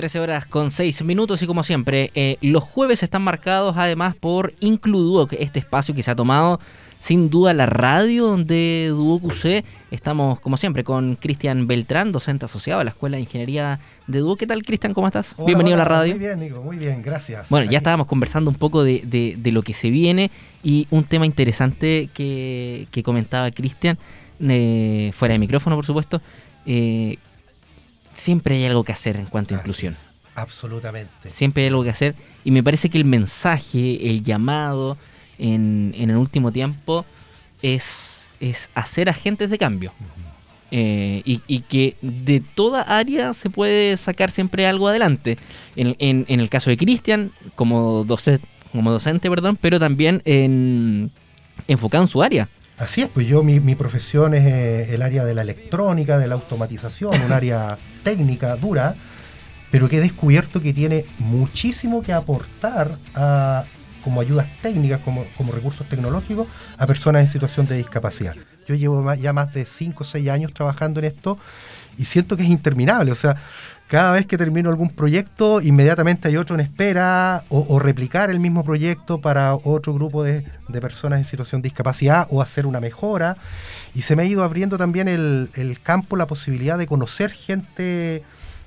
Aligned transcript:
Bien, 0.00 0.08
13 0.08 0.20
horas 0.20 0.46
con 0.46 0.70
6 0.70 1.04
minutos 1.04 1.42
y 1.42 1.46
como 1.46 1.62
siempre, 1.62 2.10
eh, 2.14 2.38
los 2.40 2.64
jueves 2.64 3.02
están 3.02 3.20
marcados 3.20 3.76
además 3.76 4.14
por 4.14 4.54
Includuoc, 4.60 5.34
este 5.34 5.58
espacio 5.58 5.94
que 5.94 6.02
se 6.02 6.10
ha 6.10 6.16
tomado 6.16 6.58
sin 6.98 7.28
duda 7.28 7.52
la 7.52 7.66
radio 7.66 8.38
de 8.38 8.86
Duoc 8.88 9.24
UC. 9.24 9.62
Estamos 9.90 10.40
como 10.40 10.56
siempre 10.56 10.84
con 10.84 11.16
Cristian 11.16 11.66
Beltrán, 11.66 12.12
docente 12.12 12.46
asociado 12.46 12.80
a 12.80 12.84
la 12.84 12.90
Escuela 12.90 13.18
de 13.18 13.24
Ingeniería 13.24 13.78
de 14.06 14.20
Duoc. 14.20 14.38
¿Qué 14.38 14.46
tal 14.46 14.62
Cristian? 14.62 14.94
¿Cómo 14.94 15.06
estás? 15.06 15.34
Bienvenido 15.44 15.74
a 15.74 15.78
la 15.78 15.84
radio. 15.84 16.14
Muy 16.14 16.24
bien, 16.24 16.40
Nico, 16.40 16.62
muy 16.62 16.78
bien, 16.78 17.02
gracias. 17.02 17.50
Bueno, 17.50 17.70
ya 17.70 17.76
estábamos 17.76 18.06
conversando 18.06 18.50
un 18.50 18.56
poco 18.56 18.82
de, 18.82 19.36
lo 19.44 19.60
que 19.60 19.74
se 19.74 19.90
viene 19.90 20.30
y 20.62 20.86
un 20.88 21.04
tema 21.04 21.26
interesante 21.26 22.08
que, 22.14 22.86
comentaba 23.04 23.50
Cristian, 23.50 23.98
eh, 24.40 25.10
fuera 25.12 25.34
de 25.34 25.38
micrófono 25.38 25.76
por 25.76 25.84
supuesto, 25.84 26.22
eh, 26.64 27.18
siempre 28.14 28.56
hay 28.56 28.66
algo 28.66 28.84
que 28.84 28.92
hacer 28.92 29.16
en 29.16 29.26
cuanto 29.26 29.54
a 29.54 29.58
inclusión. 29.58 29.96
absolutamente. 30.34 31.30
Siempre 31.30 31.62
hay 31.62 31.68
algo 31.68 31.82
que 31.84 31.90
hacer. 31.90 32.14
Y 32.44 32.50
me 32.50 32.62
parece 32.62 32.88
que 32.88 32.98
el 32.98 33.04
mensaje, 33.04 34.10
el 34.10 34.22
llamado 34.22 34.96
en, 35.38 35.94
el 35.96 36.16
último 36.16 36.52
tiempo 36.52 37.04
es, 37.62 38.28
es 38.40 38.70
hacer 38.74 39.08
agentes 39.08 39.50
de 39.50 39.58
cambio. 39.58 39.92
Eh, 40.72 41.22
y, 41.24 41.60
que 41.62 41.96
de 42.00 42.38
toda 42.38 42.82
área 42.82 43.34
se 43.34 43.50
puede 43.50 43.96
sacar 43.96 44.30
siempre 44.30 44.66
algo 44.66 44.86
adelante. 44.86 45.36
En, 45.74 45.96
en, 45.98 46.40
el 46.40 46.48
caso 46.48 46.70
de 46.70 46.76
Cristian, 46.76 47.32
como, 47.56 48.04
docente, 48.04 48.46
como 48.72 48.92
docente, 48.92 49.28
perdón, 49.28 49.58
pero 49.60 49.80
también 49.80 50.22
en, 50.24 51.10
enfocado 51.66 52.04
en 52.04 52.08
su 52.08 52.22
área. 52.22 52.48
Así 52.80 53.02
es, 53.02 53.08
pues 53.08 53.26
yo 53.26 53.42
mi, 53.42 53.60
mi 53.60 53.74
profesión 53.74 54.32
es 54.32 54.42
eh, 54.42 54.94
el 54.94 55.02
área 55.02 55.22
de 55.22 55.34
la 55.34 55.42
electrónica, 55.42 56.18
de 56.18 56.26
la 56.26 56.34
automatización, 56.36 57.20
un 57.20 57.30
área 57.30 57.76
técnica 58.02 58.56
dura, 58.56 58.94
pero 59.70 59.86
que 59.86 59.98
he 59.98 60.00
descubierto 60.00 60.62
que 60.62 60.72
tiene 60.72 61.04
muchísimo 61.18 62.02
que 62.02 62.14
aportar 62.14 62.96
a, 63.14 63.64
como 64.02 64.22
ayudas 64.22 64.46
técnicas, 64.62 65.00
como, 65.00 65.26
como 65.36 65.52
recursos 65.52 65.86
tecnológicos 65.88 66.48
a 66.78 66.86
personas 66.86 67.20
en 67.20 67.28
situación 67.28 67.66
de 67.66 67.76
discapacidad. 67.76 68.34
Yo 68.66 68.74
llevo 68.74 69.12
ya 69.14 69.34
más 69.34 69.52
de 69.52 69.66
5 69.66 70.02
o 70.02 70.06
6 70.06 70.30
años 70.30 70.54
trabajando 70.54 71.00
en 71.00 71.06
esto 71.06 71.38
y 71.98 72.06
siento 72.06 72.34
que 72.34 72.44
es 72.44 72.48
interminable. 72.48 73.12
O 73.12 73.16
sea, 73.16 73.36
cada 73.90 74.12
vez 74.12 74.24
que 74.24 74.38
termino 74.38 74.70
algún 74.70 74.90
proyecto, 74.90 75.60
inmediatamente 75.60 76.28
hay 76.28 76.36
otro 76.36 76.54
en 76.54 76.60
espera 76.60 77.42
o, 77.48 77.80
replicar 77.80 78.30
el 78.30 78.38
mismo 78.38 78.62
proyecto 78.62 79.20
para 79.20 79.56
otro 79.56 79.92
grupo 79.94 80.22
de, 80.22 80.44
personas 80.80 81.18
en 81.18 81.24
situación 81.24 81.60
de 81.60 81.66
discapacidad 81.66 82.28
o 82.30 82.40
hacer 82.40 82.66
una 82.66 82.78
mejora. 82.78 83.36
Y 83.92 84.02
se 84.02 84.14
me 84.14 84.22
ha 84.22 84.26
ido 84.26 84.44
abriendo 84.44 84.78
también 84.78 85.08
el, 85.08 85.78
campo, 85.82 86.16
la 86.16 86.28
posibilidad 86.28 86.78
de 86.78 86.86
conocer 86.86 87.32
gente 87.32 88.22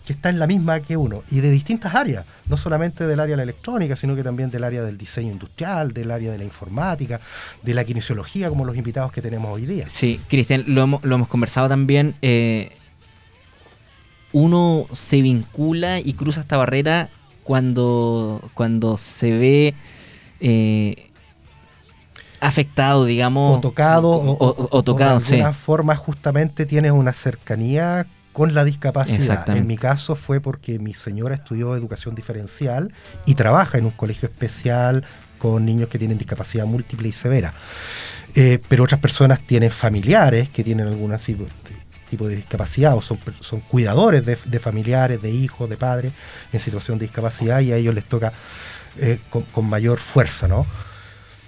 que 0.06 0.12
está 0.12 0.30
en 0.30 0.40
la 0.40 0.46
misma 0.46 0.82
que 0.82 0.98
uno 0.98 1.24
y 1.32 1.40
de 1.40 1.50
distintas 1.50 1.96
áreas, 1.96 2.26
no 2.50 2.58
solamente 2.58 3.08
del 3.08 3.22
área 3.22 3.32
de 3.32 3.38
la 3.38 3.44
electrónica, 3.44 3.96
sino 3.96 4.18
que 4.18 4.24
también 4.24 4.52
del 4.52 4.66
área 4.66 4.84
del 4.84 4.98
diseño 4.98 5.32
industrial, 5.32 5.94
del 5.94 6.12
área 6.12 6.34
de 6.34 6.38
la 6.38 6.44
informática, 6.44 7.22
de 7.62 7.74
la 7.74 7.86
kinesiología, 7.86 8.50
como 8.50 8.66
los 8.66 8.76
invitados 8.76 9.14
que 9.14 9.22
tenemos 9.22 9.50
hoy 9.52 9.66
día. 9.66 9.86
Sí, 9.88 10.20
Cristian, 10.28 10.66
lo 10.68 10.82
hemos, 10.82 11.02
lo 11.06 11.16
hemos 11.16 11.30
conversado 11.30 11.70
también. 11.70 12.16
Eh, 12.22 12.74
uno 14.34 14.88
se 14.92 15.22
vincula 15.22 16.00
y 16.00 16.14
cruza 16.14 16.42
esta 16.42 16.58
barrera 16.58 17.10
cuando, 17.44 18.42
cuando 18.54 18.98
se 18.98 19.32
ve 19.32 19.74
eh, 20.40 21.10
afectado, 22.42 23.06
digamos. 23.06 23.58
O 23.58 23.62
tocado, 23.62 24.10
o, 24.12 24.84
tocado, 24.84 25.20
de 25.20 25.26
alguna 25.26 25.54
forma 25.54 25.96
justamente 25.96 26.66
tienes 26.66 26.92
una 26.92 27.14
cercanía 27.14 28.06
con 28.34 28.54
la 28.56 28.64
discapacidad. 28.64 29.48
En 29.56 29.68
mi 29.68 29.78
caso 29.78 30.16
fue 30.16 30.42
porque 30.42 30.80
mi 30.80 30.94
señora 30.94 31.36
estudió 31.36 31.76
educación 31.76 32.16
diferencial 32.16 32.92
y 33.26 33.36
trabaja 33.36 33.78
en 33.78 33.86
un 33.86 33.92
colegio 33.92 34.28
especial 34.28 35.06
con 35.38 35.66
niños 35.66 35.90
que 35.90 36.00
tienen 36.00 36.18
discapacidad 36.18 36.66
múltiple 36.66 37.08
y 37.10 37.14
severa. 37.14 37.54
Eh, 38.34 38.60
pero 38.68 38.84
otras 38.84 39.00
personas 39.00 39.40
tienen 39.42 39.70
familiares 39.70 40.50
que 40.50 40.64
tienen 40.64 40.88
algún 40.88 41.14
tipo 42.14 42.28
de 42.28 42.36
discapacidad 42.36 42.96
o 42.96 43.02
son, 43.02 43.18
son 43.40 43.60
cuidadores 43.62 44.24
de, 44.24 44.60
familiares, 44.60 45.20
de 45.20 45.32
hijos, 45.32 45.68
de 45.68 45.78
padres 45.78 46.12
en 46.52 46.60
situación 46.60 47.00
de 47.00 47.06
discapacidad 47.06 47.60
y 47.62 47.72
a 47.72 47.76
ellos 47.78 47.96
les 47.96 48.06
toca 48.06 48.32
eh, 49.00 49.18
con, 49.32 49.42
con 49.44 49.68
mayor 49.68 49.98
fuerza, 49.98 50.48
¿no? 50.48 50.68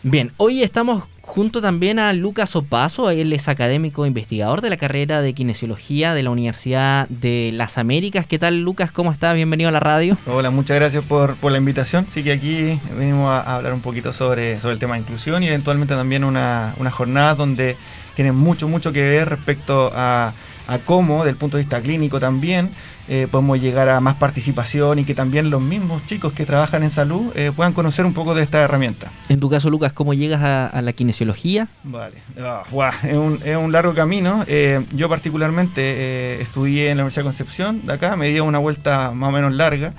Bien, 0.02 0.32
hoy 0.38 0.64
estamos 0.64 1.04
junto 1.22 1.62
también 1.62 2.00
a 2.00 2.14
Lucas 2.14 2.56
Opaso, 2.56 3.12
él 3.12 3.32
es 3.34 3.48
académico 3.48 4.08
investigador 4.08 4.62
de 4.62 4.72
la 4.72 4.78
carrera 4.78 5.22
de 5.22 5.34
kinesiología 5.34 6.16
de 6.16 6.24
la 6.24 6.32
Universidad 6.32 7.08
de 7.10 7.52
las 7.54 7.78
Américas. 7.78 8.26
¿Qué 8.26 8.40
tal 8.40 8.62
Lucas? 8.62 8.92
¿Cómo 8.92 9.12
está? 9.12 9.34
Bienvenido 9.34 9.70
a 9.70 9.72
la 9.72 9.80
radio. 9.80 10.18
Hola, 10.26 10.50
muchas 10.50 10.78
gracias 10.78 11.04
por, 11.04 11.38
la 11.44 11.58
invitación. 11.60 12.08
Sí 12.12 12.24
que 12.24 12.32
aquí 12.32 12.80
venimos 12.98 13.30
a, 13.30 13.56
hablar 13.56 13.74
un 13.74 13.82
poquito 13.82 14.14
sobre, 14.14 14.60
sobre 14.60 14.74
el 14.74 14.80
tema 14.80 14.96
de 14.96 15.02
inclusión 15.02 15.44
y 15.44 15.48
eventualmente 15.48 15.94
también 15.94 16.24
una, 16.24 16.74
una 16.78 16.90
jornada 16.90 17.36
donde 17.36 17.76
tiene 18.16 18.32
mucho, 18.32 18.68
mucho 18.68 18.92
que 18.92 19.04
ver 19.04 19.30
respecto 19.30 19.92
a, 19.94 20.34
a 20.68 20.80
cómo, 20.80 21.20
desde 21.20 21.32
el 21.32 21.38
punto 21.38 21.58
de 21.58 21.64
vista 21.64 21.82
clínico 21.82 22.20
también, 22.20 22.72
eh, 23.08 23.28
podemos 23.30 23.62
llegar 23.62 23.88
a 23.90 24.00
más 24.00 24.16
participación 24.16 24.98
y 24.98 25.04
que 25.04 25.14
también 25.14 25.52
los 25.52 25.62
mismos 25.62 26.04
chicos 26.08 26.34
que 26.34 26.44
trabajan 26.44 26.82
en 26.82 26.90
salud 26.90 27.32
eh, 27.36 27.52
puedan 27.56 27.72
conocer 27.74 28.04
un 28.04 28.14
poco 28.14 28.34
de 28.34 28.42
esta 28.42 28.62
herramienta. 28.62 29.12
En 29.30 29.40
tu 29.40 29.48
caso, 29.48 29.70
Lucas, 29.70 29.94
¿cómo 29.94 30.16
llegas 30.16 30.42
a, 30.42 30.82
la 30.82 30.94
kinesiología? 30.94 31.68
Vale, 31.84 32.16
ah, 32.42 32.64
es, 33.04 33.16
un, 33.16 33.40
es, 33.46 33.56
un, 33.58 33.72
largo 33.72 33.94
camino. 33.94 34.44
Eh, 34.48 34.84
yo 34.94 35.08
particularmente 35.08 36.42
estudié 36.42 36.90
en 36.90 36.98
la 36.98 37.04
Universidad 37.04 37.24
de 37.24 37.30
Concepción, 37.30 37.86
de 37.86 37.94
acá, 37.94 38.16
me 38.16 38.30
dio 38.30 38.44
una 38.44 38.58
vuelta 38.58 39.12
más 39.14 39.30
o 39.30 39.32
menos 39.32 39.54
larga. 39.54 39.94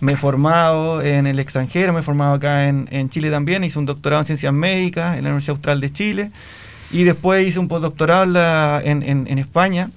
Me 0.00 0.12
he 0.12 0.16
formado 0.16 1.02
en 1.02 1.26
el 1.26 1.38
extranjero, 1.38 1.92
me 1.92 2.00
he 2.00 2.02
formado 2.02 2.34
acá 2.34 2.66
en, 2.68 2.88
en 2.90 3.10
Chile 3.10 3.30
también, 3.30 3.62
hice 3.64 3.78
un 3.78 3.84
doctorado 3.84 4.22
en 4.22 4.26
ciencias 4.26 4.52
médicas 4.52 5.18
en 5.18 5.24
la 5.24 5.30
Universidad 5.30 5.56
Austral 5.56 5.80
de 5.80 5.92
Chile 5.92 6.30
y 6.90 7.04
después 7.04 7.46
hice 7.46 7.58
un 7.58 7.68
postdoctorado 7.68 8.80
en, 8.80 9.02
en, 9.02 9.26
en 9.28 9.38
España 9.38 9.90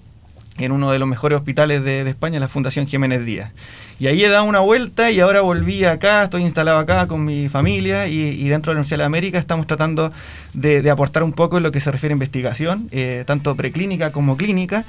en 0.58 0.72
uno 0.72 0.92
de 0.92 1.00
los 1.00 1.08
mejores 1.08 1.38
hospitales 1.38 1.84
de, 1.84 2.08
España, 2.10 2.40
la 2.40 2.48
Fundación 2.48 2.88
Jiménez 2.88 3.26
Díaz. 3.26 3.52
Y 4.00 4.08
ahí 4.08 4.24
he 4.24 4.30
dado 4.30 4.44
una 4.44 4.60
vuelta 4.60 5.12
y 5.12 5.20
ahora 5.20 5.42
volví 5.42 5.86
acá, 5.86 6.24
estoy 6.24 6.44
instalado 6.44 6.80
acá 6.80 7.08
con 7.08 7.24
mi 7.26 7.50
familia 7.50 8.08
y, 8.08 8.48
dentro 8.48 8.72
de 8.72 8.76
la 8.76 8.80
Universidad 8.80 9.00
de 9.00 9.06
América 9.06 9.40
estamos 9.40 9.68
tratando 9.68 10.12
de, 10.54 10.90
aportar 10.90 11.24
un 11.24 11.34
poco 11.34 11.58
en 11.58 11.64
lo 11.64 11.72
que 11.72 11.80
se 11.80 11.92
refiere 11.92 12.14
a 12.14 12.16
investigación, 12.16 12.88
eh, 12.92 13.24
tanto 13.26 13.56
preclínica 13.56 14.12
como 14.12 14.38
clínica. 14.38 14.86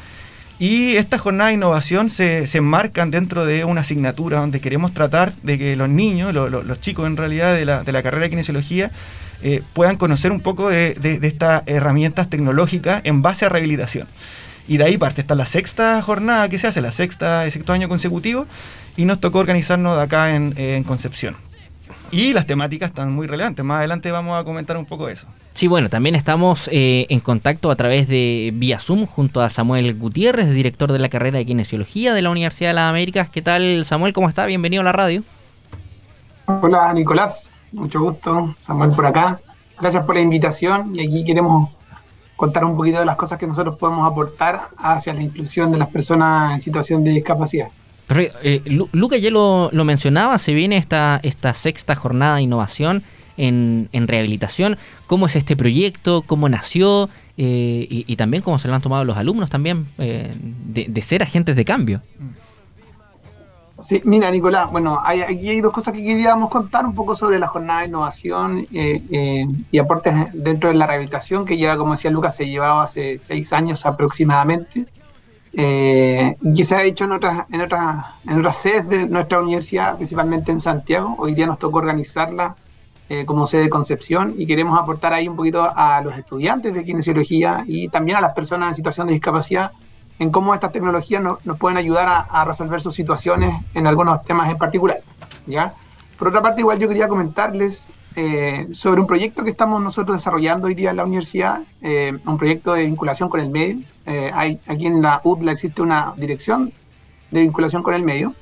Y 0.58 0.96
esta 0.96 1.18
jornada 1.18 1.48
de 1.48 1.54
innovación 1.54 2.10
se, 2.10 2.46
se 2.46 2.58
enmarcan 2.58 3.10
dentro 3.10 3.44
de 3.44 3.64
una 3.64 3.80
asignatura 3.80 4.38
donde 4.38 4.60
queremos 4.60 4.94
tratar 4.94 5.32
de 5.42 5.58
que 5.58 5.74
los 5.74 5.88
niños, 5.88 6.32
los 6.32 6.80
chicos 6.80 7.06
en 7.06 7.16
realidad 7.16 7.54
de 7.54 7.64
la, 7.64 7.82
de 7.82 7.90
la 7.90 8.02
carrera 8.02 8.24
de 8.24 8.30
kinesiología, 8.30 8.90
eh, 9.42 9.62
puedan 9.72 9.96
conocer 9.96 10.30
un 10.30 10.40
poco 10.40 10.70
de, 10.70 10.94
de 10.94 11.26
estas 11.26 11.64
herramientas 11.66 12.30
tecnológicas 12.30 13.02
en 13.04 13.20
base 13.20 13.44
a 13.44 13.48
rehabilitación. 13.48 14.06
Y 14.66 14.78
de 14.78 14.84
ahí 14.84 14.96
parte, 14.96 15.20
está 15.20 15.34
la 15.34 15.46
sexta 15.46 16.00
jornada 16.02 16.48
que 16.48 16.58
se 16.58 16.66
hace, 16.66 16.80
la 16.80 16.92
sexta, 16.92 17.48
sexto 17.50 17.72
año 17.72 17.88
consecutivo, 17.88 18.46
y 18.96 19.04
nos 19.04 19.20
tocó 19.20 19.38
organizarnos 19.38 19.96
de 19.96 20.02
acá 20.02 20.34
en, 20.34 20.84
Concepción. 20.84 21.36
Y 22.10 22.32
las 22.32 22.46
temáticas 22.46 22.90
están 22.90 23.12
muy 23.12 23.26
relevantes. 23.26 23.64
Más 23.64 23.78
adelante 23.78 24.10
vamos 24.10 24.40
a 24.40 24.44
comentar 24.44 24.76
un 24.76 24.86
poco 24.86 25.08
eso. 25.08 25.26
Sí, 25.54 25.66
bueno, 25.66 25.88
también 25.88 26.14
estamos 26.14 26.68
eh, 26.72 27.06
en 27.08 27.20
contacto 27.20 27.70
a 27.70 27.76
través 27.76 28.08
de 28.08 28.52
vía 28.54 28.78
Zoom 28.78 29.06
junto 29.06 29.40
a 29.40 29.50
Samuel 29.50 29.94
Gutiérrez, 29.94 30.50
director 30.50 30.92
de 30.92 30.98
la 30.98 31.08
carrera 31.08 31.38
de 31.38 31.46
Kinesiología 31.46 32.14
de 32.14 32.22
la 32.22 32.30
Universidad 32.30 32.70
de 32.70 32.74
las 32.74 32.90
Américas. 32.90 33.30
¿Qué 33.30 33.42
tal, 33.42 33.84
Samuel? 33.84 34.12
¿Cómo 34.12 34.28
está? 34.28 34.46
Bienvenido 34.46 34.80
a 34.82 34.84
la 34.84 34.92
radio. 34.92 35.22
Hola, 36.46 36.92
Nicolás. 36.92 37.52
Mucho 37.72 38.00
gusto. 38.00 38.54
Samuel 38.60 38.92
por 38.92 39.06
acá. 39.06 39.40
Gracias 39.80 40.04
por 40.04 40.14
la 40.14 40.20
invitación 40.20 40.94
y 40.94 41.06
aquí 41.06 41.24
queremos 41.24 41.70
contar 42.36 42.64
un 42.64 42.76
poquito 42.76 42.98
de 42.98 43.06
las 43.06 43.16
cosas 43.16 43.38
que 43.38 43.46
nosotros 43.46 43.76
podemos 43.76 44.10
aportar 44.10 44.68
hacia 44.76 45.14
la 45.14 45.22
inclusión 45.22 45.70
de 45.72 45.78
las 45.78 45.88
personas 45.88 46.54
en 46.54 46.60
situación 46.60 47.04
de 47.04 47.12
discapacidad. 47.12 47.68
Eh, 48.42 48.62
Luca 48.92 49.16
ya 49.16 49.30
lo, 49.30 49.70
mencionaba, 49.72 50.38
se 50.38 50.52
viene 50.52 50.76
esta, 50.76 51.20
esta 51.22 51.54
sexta 51.54 51.94
jornada 51.94 52.36
de 52.36 52.42
innovación 52.42 53.02
en, 53.36 53.88
rehabilitación. 53.92 54.76
¿Cómo 55.06 55.26
es 55.26 55.36
este 55.36 55.56
proyecto? 55.56 56.22
¿Cómo 56.26 56.48
nació? 56.48 57.08
Eh, 57.36 57.86
y, 57.90 58.16
también 58.16 58.42
cómo 58.42 58.58
se 58.58 58.68
lo 58.68 58.74
han 58.74 58.80
tomado 58.80 59.04
los 59.04 59.16
alumnos 59.16 59.50
también 59.50 59.86
eh, 59.98 60.32
de, 60.38 60.86
de, 60.88 61.02
ser 61.02 61.22
agentes 61.22 61.56
de 61.56 61.64
cambio. 61.64 62.00
Mm. 62.18 62.28
Sí, 63.80 64.00
mira, 64.04 64.30
Nicolás, 64.30 64.70
bueno, 64.70 65.00
hay, 65.02 65.22
aquí 65.22 65.48
hay 65.48 65.60
dos 65.60 65.72
cosas 65.72 65.92
que 65.94 66.02
queríamos 66.02 66.48
contar 66.48 66.86
un 66.86 66.94
poco 66.94 67.16
sobre 67.16 67.40
la 67.40 67.48
jornada 67.48 67.80
de 67.80 67.88
innovación 67.88 68.66
eh, 68.72 69.02
eh, 69.10 69.46
y 69.70 69.78
aportes 69.78 70.14
dentro 70.32 70.70
de 70.70 70.76
la 70.76 70.86
rehabilitación, 70.86 71.44
que 71.44 71.56
lleva, 71.56 71.76
como 71.76 71.92
decía 71.92 72.10
Lucas, 72.10 72.36
se 72.36 72.46
llevaba 72.46 72.84
hace 72.84 73.18
seis 73.18 73.52
años 73.52 73.84
aproximadamente, 73.84 74.86
eh, 75.52 76.36
se 76.62 76.76
ha 76.76 76.84
hecho 76.84 77.04
en 77.04 77.12
otras, 77.12 77.46
en, 77.50 77.60
otras, 77.62 78.06
en 78.28 78.38
otras 78.38 78.56
sedes 78.56 78.88
de 78.88 79.06
nuestra 79.06 79.40
universidad, 79.42 79.96
principalmente 79.96 80.52
en 80.52 80.60
Santiago. 80.60 81.16
Hoy 81.18 81.34
día 81.34 81.46
nos 81.46 81.58
tocó 81.58 81.78
organizarla 81.78 82.56
como 83.26 83.46
sede 83.46 83.64
de 83.64 83.70
Concepción 83.70 84.34
y 84.36 84.46
queremos 84.46 84.78
aportar 84.78 85.12
ahí 85.12 85.28
un 85.28 85.36
poquito 85.36 85.62
a 85.62 86.00
los 86.00 86.16
estudiantes 86.16 86.72
de 86.72 86.84
kinesiología 86.84 87.62
y 87.66 87.88
también 87.88 88.16
a 88.16 88.20
las 88.20 88.32
personas 88.32 88.70
en 88.70 88.74
situación 88.76 89.06
de 89.06 89.12
discapacidad 89.12 89.72
en 90.18 90.30
cómo 90.30 90.54
estas 90.54 90.72
tecnologías 90.72 91.22
nos 91.22 91.58
pueden 91.58 91.76
ayudar 91.76 92.26
a, 92.28 92.44
resolver 92.44 92.80
sus 92.80 92.94
situaciones 92.94 93.54
en 93.74 93.86
algunos 93.86 94.22
temas 94.24 94.50
en 94.50 94.58
particular. 94.58 95.00
¿ya? 95.46 95.74
Por 96.18 96.28
otra 96.28 96.42
parte, 96.42 96.60
igual 96.60 96.78
yo 96.78 96.88
quería 96.88 97.08
comentarles 97.08 97.88
eh, 98.16 98.68
sobre 98.72 99.00
un 99.00 99.08
proyecto 99.08 99.42
que 99.42 99.50
estamos 99.50 99.82
nosotros 99.82 100.16
desarrollando 100.16 100.68
hoy 100.68 100.74
día 100.74 100.90
en 100.90 100.96
la 100.96 101.04
universidad, 101.04 101.62
eh, 101.82 102.16
un 102.26 102.38
proyecto 102.38 102.74
de 102.74 102.86
vinculación 102.86 103.28
con 103.28 103.40
el 103.40 103.50
medio. 103.50 103.78
Eh, 104.06 104.30
hay, 104.32 104.60
aquí 104.66 104.86
en 104.86 105.02
la 105.02 105.20
UDLA 105.24 105.52
existe 105.52 105.82
una 105.82 106.14
dirección 106.16 106.72
de 107.30 107.40
vinculación 107.40 107.82
con 107.82 107.94
el 107.94 108.04
medio. 108.04 108.34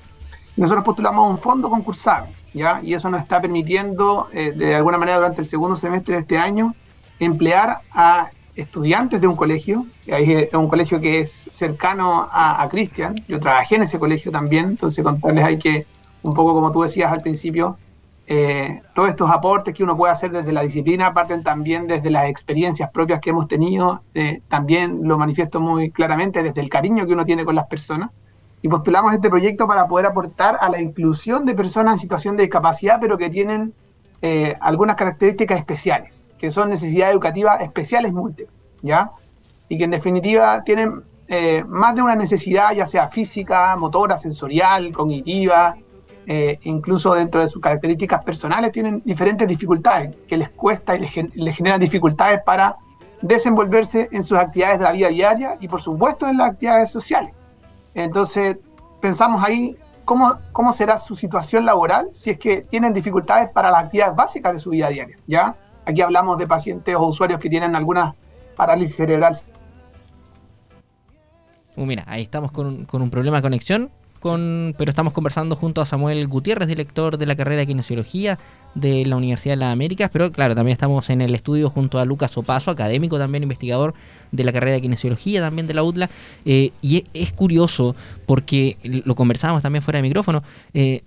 Nosotros 0.56 0.84
postulamos 0.84 1.30
un 1.30 1.38
fondo 1.38 1.70
concursable, 1.70 2.30
¿ya? 2.52 2.80
y 2.82 2.92
eso 2.92 3.08
nos 3.08 3.22
está 3.22 3.40
permitiendo, 3.40 4.28
de 4.32 4.74
alguna 4.74 4.98
manera, 4.98 5.16
durante 5.16 5.40
el 5.40 5.46
segundo 5.46 5.76
semestre 5.76 6.16
de 6.16 6.20
este 6.20 6.36
año, 6.36 6.74
emplear 7.18 7.80
a 7.90 8.28
estudiantes 8.54 9.20
de 9.20 9.26
un 9.26 9.36
colegio, 9.36 9.86
es 10.06 10.52
un 10.52 10.68
colegio 10.68 11.00
que 11.00 11.20
es 11.20 11.48
cercano 11.52 12.28
a, 12.30 12.62
a 12.62 12.68
Cristian, 12.68 13.16
yo 13.26 13.40
trabajé 13.40 13.76
en 13.76 13.82
ese 13.82 13.98
colegio 13.98 14.30
también, 14.30 14.66
entonces 14.66 15.02
contarles 15.02 15.44
hay 15.44 15.58
que, 15.58 15.86
un 16.22 16.34
poco 16.34 16.52
como 16.52 16.70
tú 16.70 16.82
decías 16.82 17.10
al 17.10 17.22
principio, 17.22 17.78
eh, 18.26 18.82
todos 18.94 19.08
estos 19.08 19.30
aportes 19.30 19.74
que 19.74 19.82
uno 19.82 19.96
puede 19.96 20.12
hacer 20.12 20.30
desde 20.30 20.52
la 20.52 20.62
disciplina 20.62 21.12
parten 21.12 21.42
también 21.42 21.86
desde 21.86 22.08
las 22.08 22.28
experiencias 22.28 22.90
propias 22.90 23.20
que 23.20 23.30
hemos 23.30 23.48
tenido, 23.48 24.02
eh, 24.14 24.42
también 24.48 25.00
lo 25.08 25.18
manifiesto 25.18 25.60
muy 25.60 25.90
claramente 25.90 26.42
desde 26.42 26.60
el 26.60 26.68
cariño 26.68 27.06
que 27.06 27.14
uno 27.14 27.24
tiene 27.24 27.44
con 27.44 27.54
las 27.54 27.66
personas. 27.66 28.10
Y 28.64 28.68
postulamos 28.68 29.12
este 29.12 29.28
proyecto 29.28 29.66
para 29.66 29.88
poder 29.88 30.06
aportar 30.06 30.56
a 30.60 30.68
la 30.68 30.80
inclusión 30.80 31.44
de 31.44 31.54
personas 31.54 31.94
en 31.94 31.98
situación 31.98 32.36
de 32.36 32.44
discapacidad, 32.44 32.98
pero 33.00 33.18
que 33.18 33.28
tienen 33.28 33.74
eh, 34.20 34.56
algunas 34.60 34.94
características 34.94 35.58
especiales 35.58 36.24
que 36.42 36.50
son 36.50 36.70
necesidades 36.70 37.12
educativas 37.12 37.62
especiales 37.62 38.12
múltiples, 38.12 38.50
¿ya? 38.82 39.12
Y 39.68 39.78
que 39.78 39.84
en 39.84 39.92
definitiva 39.92 40.64
tienen 40.64 41.04
eh, 41.28 41.62
más 41.68 41.94
de 41.94 42.02
una 42.02 42.16
necesidad, 42.16 42.72
ya 42.72 42.84
sea 42.84 43.06
física, 43.06 43.76
motora, 43.76 44.16
sensorial, 44.18 44.90
cognitiva, 44.90 45.76
eh, 46.26 46.58
incluso 46.64 47.14
dentro 47.14 47.42
de 47.42 47.46
sus 47.46 47.62
características 47.62 48.24
personales, 48.24 48.72
tienen 48.72 49.00
diferentes 49.04 49.46
dificultades 49.46 50.16
que 50.26 50.36
les 50.36 50.50
cuesta 50.50 50.96
y 50.96 50.98
les, 50.98 51.54
generan 51.56 51.78
dificultades 51.78 52.42
para 52.44 52.74
desenvolverse 53.20 54.08
en 54.10 54.24
sus 54.24 54.36
actividades 54.36 54.80
de 54.80 54.84
la 54.84 54.90
vida 54.90 55.08
diaria 55.10 55.56
y 55.60 55.68
por 55.68 55.80
supuesto 55.80 56.26
en 56.26 56.38
las 56.38 56.50
actividades 56.50 56.90
sociales. 56.90 57.30
Entonces, 57.94 58.58
pensamos 59.00 59.44
ahí 59.44 59.78
cómo, 60.04 60.32
cómo 60.50 60.72
será 60.72 60.98
su 60.98 61.14
situación 61.14 61.64
laboral 61.64 62.08
si 62.10 62.30
es 62.30 62.38
que 62.40 62.62
tienen 62.62 62.92
dificultades 62.92 63.48
para 63.50 63.70
las 63.70 63.84
actividades 63.84 64.16
básicas 64.16 64.54
de 64.54 64.58
su 64.58 64.70
vida 64.70 64.88
diaria, 64.88 65.18
¿ya? 65.28 65.54
Aquí 65.84 66.00
hablamos 66.00 66.38
de 66.38 66.46
pacientes 66.46 66.94
o 66.94 67.06
usuarios 67.06 67.40
que 67.40 67.48
tienen 67.48 67.74
alguna 67.74 68.14
parálisis 68.56 68.96
cerebral. 68.96 69.36
Uh, 71.76 71.86
mira, 71.86 72.04
ahí 72.06 72.22
estamos 72.22 72.52
con, 72.52 72.84
con 72.84 73.02
un 73.02 73.10
problema 73.10 73.38
de 73.38 73.42
conexión, 73.42 73.90
con, 74.20 74.74
pero 74.78 74.90
estamos 74.90 75.12
conversando 75.12 75.56
junto 75.56 75.80
a 75.80 75.86
Samuel 75.86 76.28
Gutiérrez, 76.28 76.68
director 76.68 77.18
de 77.18 77.26
la 77.26 77.34
carrera 77.34 77.60
de 77.60 77.66
kinesiología 77.66 78.38
de 78.74 79.04
la 79.04 79.16
Universidad 79.16 79.54
de 79.54 79.56
las 79.56 79.72
Américas, 79.72 80.10
pero 80.12 80.30
claro, 80.30 80.54
también 80.54 80.74
estamos 80.74 81.10
en 81.10 81.20
el 81.20 81.34
estudio 81.34 81.70
junto 81.70 81.98
a 81.98 82.04
Lucas 82.04 82.36
Opaso, 82.38 82.70
académico 82.70 83.18
también, 83.18 83.42
investigador 83.42 83.94
de 84.30 84.44
la 84.44 84.52
carrera 84.52 84.74
de 84.74 84.82
kinesiología 84.82 85.40
también 85.40 85.66
de 85.66 85.74
la 85.74 85.82
UTLA, 85.82 86.08
eh, 86.44 86.70
y 86.82 87.04
es, 87.12 87.32
curioso 87.32 87.96
porque 88.24 88.76
lo 88.82 89.14
conversábamos 89.16 89.62
también 89.62 89.82
fuera 89.82 89.98
de 89.98 90.02
micrófono, 90.02 90.42
eh, 90.72 91.02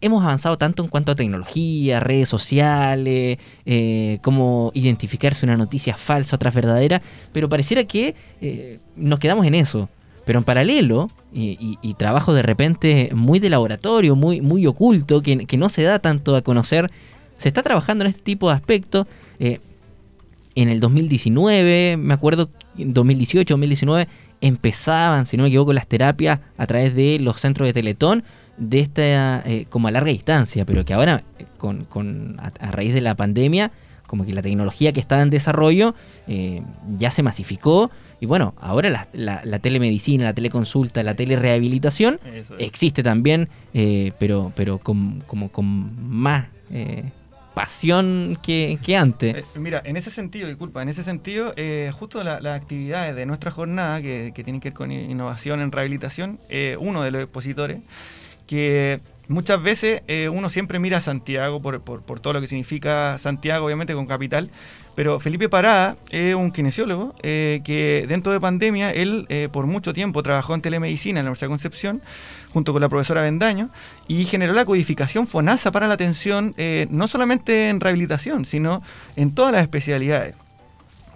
hemos 0.00 0.22
avanzado 0.22 0.56
tanto 0.58 0.82
en 0.82 0.88
cuanto 0.88 1.12
a 1.12 1.14
tecnología, 1.14 2.00
redes 2.00 2.28
sociales, 2.28 3.38
eh, 3.66 4.18
cómo 4.22 4.70
identificar 4.74 5.34
si 5.34 5.46
una 5.46 5.56
noticia 5.56 5.94
es 5.94 6.00
falsa, 6.00 6.36
otra 6.36 6.48
es 6.48 6.54
verdadera, 6.54 7.02
pero 7.32 7.48
pareciera 7.48 7.84
que 7.84 8.14
eh, 8.40 8.80
nos 8.96 9.18
quedamos 9.18 9.46
en 9.46 9.54
eso. 9.54 9.88
Pero 10.24 10.38
en 10.38 10.44
paralelo, 10.44 11.10
y, 11.32 11.94
trabajo 11.94 12.32
de 12.34 12.42
repente 12.42 13.10
muy 13.14 13.40
de 13.40 13.50
laboratorio, 13.50 14.14
muy, 14.14 14.40
muy 14.40 14.66
oculto, 14.66 15.22
que, 15.22 15.56
no 15.56 15.68
se 15.68 15.82
da 15.82 15.98
tanto 15.98 16.36
a 16.36 16.42
conocer, 16.42 16.90
se 17.36 17.48
está 17.48 17.62
trabajando 17.62 18.04
en 18.04 18.10
este 18.10 18.22
tipo 18.22 18.48
de 18.48 18.54
aspectos. 18.54 19.06
Eh, 19.38 19.58
en 20.54 20.68
el 20.68 20.78
2019, 20.78 21.96
me 21.96 22.14
acuerdo, 22.14 22.48
en 22.76 22.92
2018, 22.92 23.54
2019, 23.54 24.08
empezaban, 24.40 25.26
si 25.26 25.36
no 25.36 25.44
me 25.44 25.48
equivoco, 25.48 25.72
las 25.72 25.88
terapias 25.88 26.40
a 26.56 26.66
través 26.66 26.94
de 26.94 27.18
los 27.18 27.40
centros 27.40 27.66
de 27.66 27.72
Teletón, 27.72 28.22
de 28.60 28.78
esta 28.78 29.40
eh, 29.40 29.64
como 29.68 29.88
a 29.88 29.90
larga 29.90 30.12
distancia, 30.12 30.64
pero 30.64 30.84
que 30.84 30.92
ahora 30.92 31.24
eh, 31.38 31.46
con, 31.58 31.86
con 31.86 32.36
a, 32.38 32.70
raíz 32.70 32.94
de 32.94 33.00
la 33.00 33.16
pandemia, 33.16 33.72
como 34.06 34.24
que 34.24 34.34
la 34.34 34.42
tecnología 34.42 34.92
que 34.92 35.00
está 35.00 35.20
en 35.22 35.30
desarrollo 35.30 35.94
eh, 36.28 36.62
ya 36.98 37.10
se 37.10 37.22
masificó 37.22 37.90
y 38.20 38.26
bueno, 38.26 38.54
ahora 38.60 38.90
la, 38.90 39.40
la, 39.44 39.58
telemedicina, 39.60 40.24
la 40.24 40.34
teleconsulta, 40.34 41.02
la 41.02 41.14
telerehabilitación 41.14 42.20
existe 42.58 43.02
también, 43.02 43.48
pero, 43.72 44.52
pero 44.54 44.76
con, 44.76 45.22
como 45.22 45.50
con 45.50 46.06
más 46.06 46.48
pasión 47.54 48.36
que, 48.42 48.78
que 48.84 48.94
antes. 48.94 49.42
mira, 49.54 49.80
en 49.86 49.96
ese 49.96 50.10
sentido, 50.10 50.48
disculpa, 50.48 50.82
en 50.82 50.90
ese 50.90 51.02
sentido, 51.02 51.54
justo 51.92 52.22
las 52.22 52.44
actividades 52.44 53.16
de 53.16 53.24
nuestra 53.24 53.52
jornada 53.52 54.02
que, 54.02 54.32
que, 54.34 54.44
tienen 54.44 54.60
que 54.60 54.68
ver 54.68 54.76
con 54.76 54.92
innovación 54.92 55.62
en 55.62 55.72
rehabilitación, 55.72 56.40
uno 56.78 57.02
de 57.02 57.12
los 57.12 57.22
expositores 57.22 57.78
que 58.50 58.98
muchas 59.28 59.62
veces 59.62 60.02
eh, 60.08 60.28
uno 60.28 60.50
siempre 60.50 60.80
mira 60.80 60.98
a 60.98 61.00
Santiago 61.00 61.62
por, 61.62 62.20
todo 62.20 62.32
lo 62.32 62.40
que 62.40 62.48
significa 62.48 63.16
Santiago, 63.18 63.64
obviamente 63.64 63.94
con 63.94 64.06
capital, 64.06 64.50
pero 64.96 65.20
Felipe 65.20 65.48
Parada 65.48 65.94
es 66.10 66.34
un 66.34 66.50
kinesiólogo 66.50 67.14
eh, 67.22 67.60
que 67.62 68.06
dentro 68.08 68.32
de 68.32 68.40
pandemia, 68.40 68.90
él 68.90 69.26
eh, 69.28 69.48
por 69.52 69.66
mucho 69.66 69.94
tiempo 69.94 70.24
trabajó 70.24 70.52
en 70.56 70.62
telemedicina 70.62 71.20
en 71.20 71.26
la 71.26 71.30
Universidad 71.30 71.46
de 71.46 71.52
Concepción, 71.52 72.02
junto 72.52 72.72
con 72.72 72.82
la 72.82 72.88
profesora 72.88 73.22
Bendaño, 73.22 73.70
y 74.08 74.24
generó 74.24 74.52
la 74.52 74.64
codificación 74.64 75.28
FONASA 75.28 75.70
para 75.70 75.86
la 75.86 75.94
atención, 75.94 76.56
no 76.90 77.06
solamente 77.06 77.68
en 77.68 77.78
rehabilitación, 77.78 78.46
sino 78.46 78.82
en 79.14 79.32
todas 79.32 79.52
las 79.52 79.62
especialidades. 79.62 80.34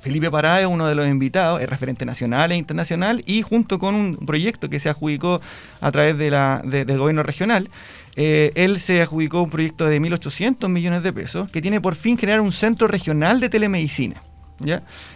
Felipe 0.04 0.30
Pará 0.30 0.60
es 0.60 0.66
uno 0.66 0.86
de 0.86 0.94
los 0.94 1.08
invitados, 1.08 1.62
es 1.62 1.68
referente 1.68 2.04
nacional 2.04 2.52
e 2.52 2.56
internacional 2.56 3.24
y 3.24 3.40
junto 3.40 3.78
con 3.78 3.94
un 3.94 4.16
proyecto 4.16 4.68
que 4.68 4.78
se 4.78 4.90
adjudicó 4.90 5.40
a 5.80 5.90
través 5.92 6.18
del 6.18 6.98
gobierno 6.98 7.22
regional, 7.22 7.70
eh, 8.14 8.52
él 8.54 8.80
se 8.80 9.00
adjudicó 9.00 9.40
un 9.40 9.48
proyecto 9.48 9.86
de 9.86 9.98
1.800 10.02 10.68
millones 10.68 11.02
de 11.02 11.14
pesos 11.14 11.50
que 11.50 11.62
tiene 11.62 11.80
por 11.80 11.94
fin 11.94 12.18
generar 12.18 12.42
un 12.42 12.52
centro 12.52 12.86
regional 12.86 13.40
de 13.40 13.48
telemedicina. 13.48 14.20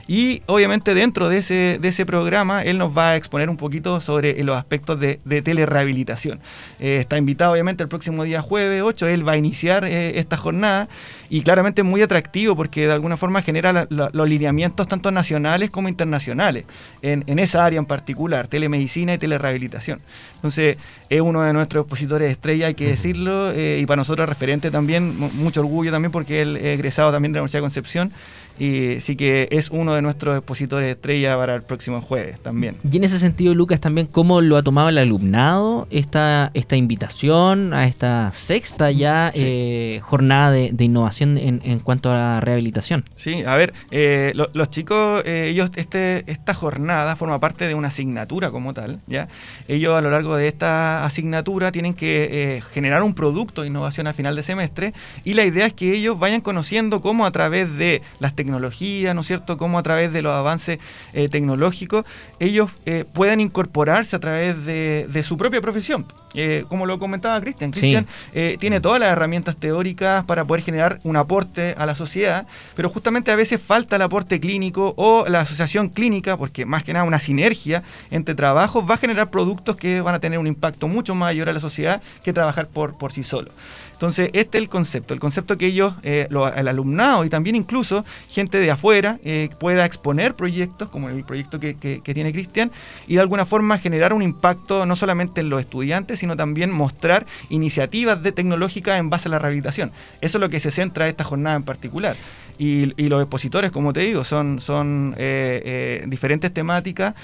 Y 0.06 0.42
obviamente 0.46 0.94
dentro 0.94 1.28
de 1.28 1.38
ese, 1.38 1.78
de 1.80 1.88
ese 1.88 2.04
programa 2.04 2.64
él 2.64 2.76
nos 2.76 2.96
va 2.96 3.10
a 3.10 3.16
exponer 3.16 3.48
un 3.48 3.56
poquito 3.56 4.00
sobre 4.00 4.42
los 4.42 4.56
aspectos 4.56 4.98
de, 4.98 5.20
de 5.24 5.42
telerehabilitación. 5.42 6.40
Eh, 6.80 6.98
está 7.00 7.18
invitado 7.18 7.52
obviamente 7.52 7.82
el 7.82 7.88
próximo 7.88 8.24
día 8.24 8.42
jueves 8.42 8.82
8, 8.82 9.06
él 9.06 9.26
va 9.26 9.32
a 9.32 9.36
iniciar 9.36 9.84
eh, 9.84 10.18
esta 10.18 10.36
jornada 10.36 10.88
y 11.30 11.42
claramente 11.42 11.82
es 11.82 11.86
muy 11.86 12.02
atractivo 12.02 12.56
porque 12.56 12.86
de 12.86 12.92
alguna 12.92 13.16
forma 13.16 13.42
genera 13.42 13.86
los 13.90 14.28
lineamientos 14.28 14.88
tanto 14.88 15.10
nacionales 15.10 15.70
como 15.70 15.88
internacionales 15.88 16.64
en, 17.02 17.22
en, 17.26 17.38
esa 17.38 17.64
área 17.64 17.78
en 17.78 17.86
particular, 17.86 18.48
telemedicina 18.48 19.14
y 19.14 19.18
telerehabilitación. 19.18 20.00
Entonces 20.36 20.78
es 21.08 21.20
uno 21.20 21.42
de 21.42 21.52
nuestros 21.52 21.84
expositores 21.84 22.30
estrella, 22.30 22.68
hay 22.68 22.74
que 22.74 22.88
decirlo, 22.88 23.52
eh, 23.52 23.78
y 23.80 23.86
para 23.86 23.96
nosotros 23.96 24.28
referente 24.28 24.70
también, 24.70 25.16
mucho 25.18 25.60
orgullo 25.60 25.90
también 25.90 26.12
porque 26.12 26.42
él 26.42 26.56
es 26.56 26.78
egresado 26.78 27.12
también 27.12 27.32
de 27.32 27.38
la 27.38 27.42
Universidad 27.42 27.60
de 27.60 27.64
Concepción 27.64 28.12
y 28.58 29.00
sí 29.00 29.16
que 29.16 29.48
es 29.50 29.70
uno 29.70 29.94
de 29.94 30.02
nuestros 30.02 30.36
expositores 30.36 30.90
estrella 30.90 31.36
para 31.36 31.54
el 31.54 31.62
próximo 31.62 32.00
jueves 32.00 32.40
también. 32.40 32.76
Y 32.90 32.96
en 32.96 33.04
ese 33.04 33.18
sentido, 33.18 33.54
Lucas, 33.54 33.80
también 33.80 34.06
cómo 34.06 34.40
lo 34.40 34.56
ha 34.56 34.62
tomado 34.62 34.88
el 34.88 34.98
alumnado 34.98 35.86
esta, 35.90 36.50
esta 36.54 36.76
invitación 36.76 37.72
a 37.72 37.86
esta 37.86 38.32
sexta 38.32 38.90
ya 38.90 39.30
eh, 39.34 40.00
jornada 40.02 40.50
de, 40.50 40.84
innovación 40.84 41.38
en, 41.38 41.60
en, 41.64 41.78
cuanto 41.80 42.10
a 42.10 42.14
la 42.14 42.40
rehabilitación. 42.40 43.04
Sí, 43.16 43.42
a 43.46 43.54
ver, 43.56 43.72
eh, 43.90 44.32
los 44.34 44.70
chicos, 44.70 45.22
eh, 45.24 45.48
ellos, 45.50 45.70
este, 45.76 46.30
esta 46.30 46.54
jornada 46.54 47.16
forma 47.16 47.38
parte 47.38 47.66
de 47.66 47.74
una 47.74 47.88
asignatura 47.88 48.50
como 48.50 48.74
tal, 48.74 49.00
¿ya? 49.06 49.28
Ellos 49.68 49.96
a 49.96 50.00
lo 50.00 50.10
largo 50.10 50.36
de 50.36 50.48
esta 50.48 51.04
asignatura 51.04 51.72
tienen 51.72 51.94
que 51.94 52.62
generar 52.72 53.02
un 53.02 53.14
producto 53.14 53.62
de 53.62 53.68
innovación 53.68 54.06
al 54.06 54.14
final 54.14 54.34
de 54.36 54.42
semestre 54.42 54.92
y 55.24 55.34
la 55.34 55.44
idea 55.44 55.66
es 55.66 55.74
que 55.74 55.94
ellos 55.94 56.18
vayan 56.18 56.40
conociendo 56.40 57.00
cómo 57.00 57.26
a 57.26 57.30
través 57.30 57.76
de 57.76 58.02
las 58.18 58.34
tecnologías 58.34 58.47
tecnología, 58.48 59.12
¿no 59.12 59.20
es 59.20 59.26
cierto?, 59.26 59.58
cómo 59.58 59.78
a 59.78 59.82
través 59.82 60.10
de 60.10 60.22
los 60.22 60.32
avances 60.32 60.78
eh, 61.12 61.28
tecnológicos 61.28 62.06
ellos 62.40 62.70
eh, 62.86 63.04
puedan 63.12 63.40
incorporarse 63.40 64.16
a 64.16 64.20
través 64.20 64.64
de, 64.64 65.22
su 65.22 65.36
propia 65.36 65.60
profesión. 65.60 66.06
Eh, 66.34 66.64
como 66.68 66.86
lo 66.86 66.98
comentaba 66.98 67.40
Cristian. 67.40 67.70
Cristian 67.70 68.06
eh, 68.34 68.56
tiene 68.60 68.80
todas 68.80 69.00
las 69.00 69.10
herramientas 69.10 69.56
teóricas 69.56 70.24
para 70.24 70.44
poder 70.44 70.62
generar 70.62 70.98
un 71.04 71.16
aporte 71.16 71.74
a 71.76 71.86
la 71.86 71.94
sociedad, 71.94 72.46
pero 72.76 72.90
justamente 72.90 73.30
a 73.30 73.36
veces 73.36 73.60
falta 73.60 73.96
el 73.96 74.02
aporte 74.02 74.40
clínico 74.40 74.94
o 74.96 75.26
la 75.28 75.40
asociación 75.40 75.88
clínica, 75.88 76.36
porque 76.36 76.64
más 76.64 76.84
que 76.84 76.92
nada 76.92 77.04
una 77.04 77.18
sinergia 77.18 77.82
entre 78.10 78.34
trabajos 78.34 78.88
va 78.88 78.94
a 78.94 78.98
generar 78.98 79.30
productos 79.30 79.76
que 79.76 80.00
van 80.00 80.14
a 80.14 80.20
tener 80.20 80.38
un 80.38 80.46
impacto 80.46 80.88
mucho 80.88 81.14
mayor 81.14 81.48
a 81.48 81.52
la 81.52 81.60
sociedad 81.60 82.02
que 82.22 82.32
trabajar 82.32 82.66
por, 82.68 82.96
por 82.98 83.12
sí 83.12 83.22
solo. 83.22 83.50
Entonces, 83.98 84.30
este 84.32 84.58
es 84.58 84.62
el 84.62 84.70
concepto, 84.70 85.12
el 85.12 85.18
concepto 85.18 85.58
que 85.58 85.66
ellos, 85.66 85.92
eh, 86.04 86.28
el 86.30 86.68
alumnado 86.68 87.24
y 87.24 87.30
también 87.30 87.56
incluso 87.56 88.04
gente 88.30 88.60
de 88.60 88.70
afuera 88.70 89.18
eh, 89.24 89.48
pueda 89.58 89.84
exponer 89.84 90.34
proyectos, 90.34 90.88
como 90.88 91.08
el 91.08 91.24
proyecto 91.24 91.58
que, 91.58 91.74
tiene 92.04 92.30
Cristian, 92.30 92.70
y 93.08 93.14
de 93.14 93.20
alguna 93.20 93.44
forma 93.44 93.76
generar 93.78 94.12
un 94.12 94.22
impacto 94.22 94.86
no 94.86 94.94
solamente 94.94 95.40
en 95.40 95.50
los 95.50 95.58
estudiantes, 95.58 96.17
sino 96.18 96.36
también 96.36 96.70
mostrar 96.70 97.26
iniciativas 97.48 98.22
de 98.22 98.32
tecnológicas 98.32 98.98
en 98.98 99.10
base 99.10 99.28
a 99.28 99.30
la 99.30 99.38
rehabilitación. 99.38 99.92
Eso 100.20 100.38
es 100.38 100.40
lo 100.40 100.48
que 100.48 100.60
se 100.60 100.70
centra 100.70 101.08
esta 101.08 101.24
jornada 101.24 101.56
en 101.56 101.62
particular. 101.62 102.16
Y, 102.58 102.86
los 103.08 103.20
expositores, 103.22 103.70
como 103.70 103.92
te 103.92 104.00
digo, 104.00 104.24
son, 104.24 104.60
son 104.60 105.14
eh, 105.16 106.04
diferentes 106.08 106.52
temáticas. 106.52 107.14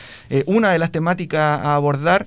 una 0.47 0.73
de 0.73 0.79
las 0.79 0.93
temáticas 0.93 1.61
a 1.61 1.75
abordar 1.75 2.27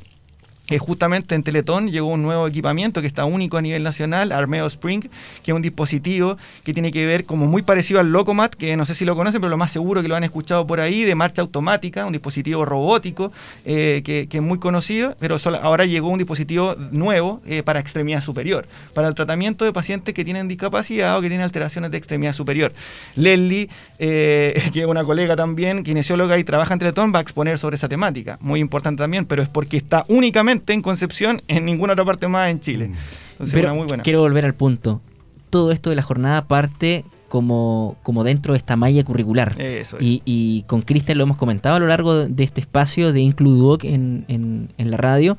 justamente 0.79 1.33
en 1.33 1.43
Teletón 1.43 1.89
llegó 1.89 2.07
un 2.07 2.21
nuevo 2.21 2.45
equipamiento 2.45 3.01
que 3.01 3.07
está 3.07 3.23
único 3.23 3.57
a 3.57 3.61
nivel 3.61 3.83
nacional, 3.83 4.33
Armeo 4.33 4.67
Spring, 4.67 5.01
que 5.01 5.51
es 5.51 5.55
un 5.55 5.61
dispositivo 5.61 6.35
que 6.65 6.73
tiene 6.73 6.91
que 6.91 7.05
ver 7.05 7.23
como 7.23 7.45
muy 7.45 7.61
parecido 7.61 8.01
al 8.01 8.11
Locomat, 8.11 8.53
que 8.53 8.75
no 8.75 8.85
sé 8.85 8.93
si 8.93 9.05
lo 9.05 9.15
conocen, 9.15 9.39
pero 9.39 9.49
lo 9.49 9.57
más 9.57 9.71
seguro 9.71 10.01
que 10.01 10.09
lo 10.09 10.15
han 10.15 10.25
escuchado 10.25 10.67
por 10.67 10.81
ahí, 10.81 11.05
de 11.05 11.15
marcha 11.15 11.41
automática, 11.41 12.05
un 12.05 12.11
dispositivo 12.11 12.65
robótico 12.65 13.31
eh, 13.65 14.01
que, 14.03 14.27
es 14.29 14.43
muy 14.43 14.59
conocido, 14.59 15.15
pero 15.19 15.37
ahora 15.61 15.85
llegó 15.85 16.09
un 16.09 16.17
dispositivo 16.17 16.75
nuevo 16.91 17.41
eh, 17.47 17.63
para 17.63 17.79
extremidad 17.79 18.21
superior, 18.21 18.67
para 18.93 19.07
el 19.07 19.15
tratamiento 19.15 19.63
de 19.63 19.71
pacientes 19.71 20.13
que 20.13 20.25
tienen 20.25 20.47
discapacidad 20.49 21.17
o 21.17 21.21
que 21.21 21.29
tienen 21.29 21.45
alteraciones 21.45 21.91
de 21.91 21.97
extremidad 21.97 22.33
superior. 22.33 22.73
Leslie, 23.15 23.69
eh, 23.99 24.61
que 24.73 24.81
es 24.81 24.85
una 24.85 25.03
colega 25.03 25.35
también, 25.35 25.83
kinesióloga 25.83 26.37
y 26.37 26.43
trabaja 26.43 26.73
en 26.73 26.79
Teletón, 26.79 27.13
va 27.13 27.19
a 27.19 27.21
exponer 27.21 27.57
sobre 27.57 27.77
esa 27.77 27.87
temática, 27.87 28.37
muy 28.41 28.59
importante 28.59 29.01
también, 29.01 29.25
pero 29.25 29.41
es 29.41 29.49
porque 29.49 29.77
está 29.77 30.03
únicamente 30.07 30.56
en 30.67 30.81
Concepción, 30.81 31.41
en 31.47 31.65
ninguna 31.65 31.93
otra 31.93 32.05
parte 32.05 32.27
más 32.27 32.49
en 32.49 32.59
Chile. 32.59 32.87
Mm. 32.89 33.45
Pero 33.51 33.75
muy 33.75 33.87
buena. 33.87 34.03
quiero 34.03 34.21
volver 34.21 34.45
al 34.45 34.55
punto. 34.55 35.01
Todo 35.49 35.71
esto 35.71 35.89
de 35.89 35.95
la 35.95 36.01
jornada 36.01 36.47
parte 36.47 37.05
como, 37.27 37.97
como 38.03 38.23
dentro 38.23 38.53
de 38.53 38.57
esta 38.57 38.75
malla 38.75 39.03
curricular. 39.03 39.55
y, 39.99 40.63
con 40.67 40.81
Cristian 40.81 41.17
lo 41.17 41.23
hemos 41.23 41.37
comentado 41.37 41.75
a 41.75 41.79
lo 41.79 41.87
largo 41.87 42.27
de 42.27 42.43
este 42.43 42.61
espacio 42.61 43.13
de 43.13 43.21
Includuoc 43.21 43.83
en, 43.83 44.25
en, 44.27 44.91
la 44.91 44.97
radio, 44.97 45.37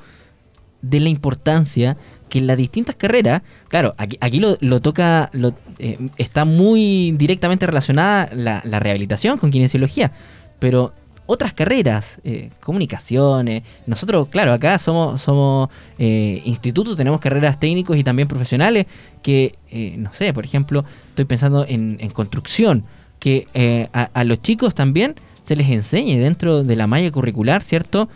de 0.82 1.00
la 1.00 1.08
importancia 1.08 1.96
que 2.28 2.38
en 2.38 2.46
las 2.46 2.58
distintas 2.58 2.94
carreras, 2.94 3.42
claro, 3.68 3.94
aquí, 3.96 4.18
aquí 4.20 4.38
lo, 4.38 4.80
toca, 4.80 5.30
lo, 5.32 5.54
eh, 5.78 5.98
está 6.18 6.44
muy 6.44 7.14
directamente 7.16 7.66
relacionada 7.66 8.28
la, 8.32 8.60
la 8.64 8.80
rehabilitación 8.80 9.38
con 9.38 9.50
kinesiología, 9.50 10.12
pero 10.58 10.92
otras 11.30 11.52
carreras, 11.52 12.22
eh, 12.24 12.50
comunicaciones. 12.58 13.62
Nosotros, 13.86 14.28
claro, 14.28 14.54
acá 14.54 14.78
somos, 14.78 15.20
somos 15.20 15.68
eh, 15.98 16.40
institutos, 16.46 16.96
tenemos 16.96 17.20
carreras 17.20 17.60
técnicos 17.60 17.98
y 17.98 18.02
también 18.02 18.26
profesionales 18.26 18.86
que, 19.22 19.54
eh, 19.70 19.94
no 19.98 20.10
sé, 20.14 20.32
por 20.32 20.46
ejemplo, 20.46 20.86
estoy 21.10 21.26
pensando 21.26 21.66
en, 21.68 21.98
construcción, 22.14 22.84
que 23.18 23.46
a, 23.92 24.24
los 24.24 24.40
chicos 24.40 24.74
también 24.74 25.16
se 25.42 25.54
les 25.54 25.68
enseñe 25.68 26.16
dentro 26.16 26.64
de 26.64 26.76
la 26.76 26.86
malla 26.86 27.10
curricular, 27.10 27.62
¿cierto? 27.62 28.08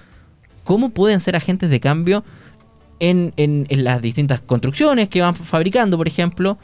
Cómo 0.64 0.88
pueden 0.88 1.20
ser 1.20 1.36
agentes 1.36 1.68
de 1.68 1.80
cambio 1.80 2.24
en, 2.98 3.34
en, 3.36 3.66
en 3.68 3.84
las 3.84 4.00
distintas 4.00 4.40
construcciones 4.40 5.10
que 5.10 5.20
van 5.20 5.34
fabricando, 5.34 5.98
por 5.98 6.08
ejemplo. 6.08 6.56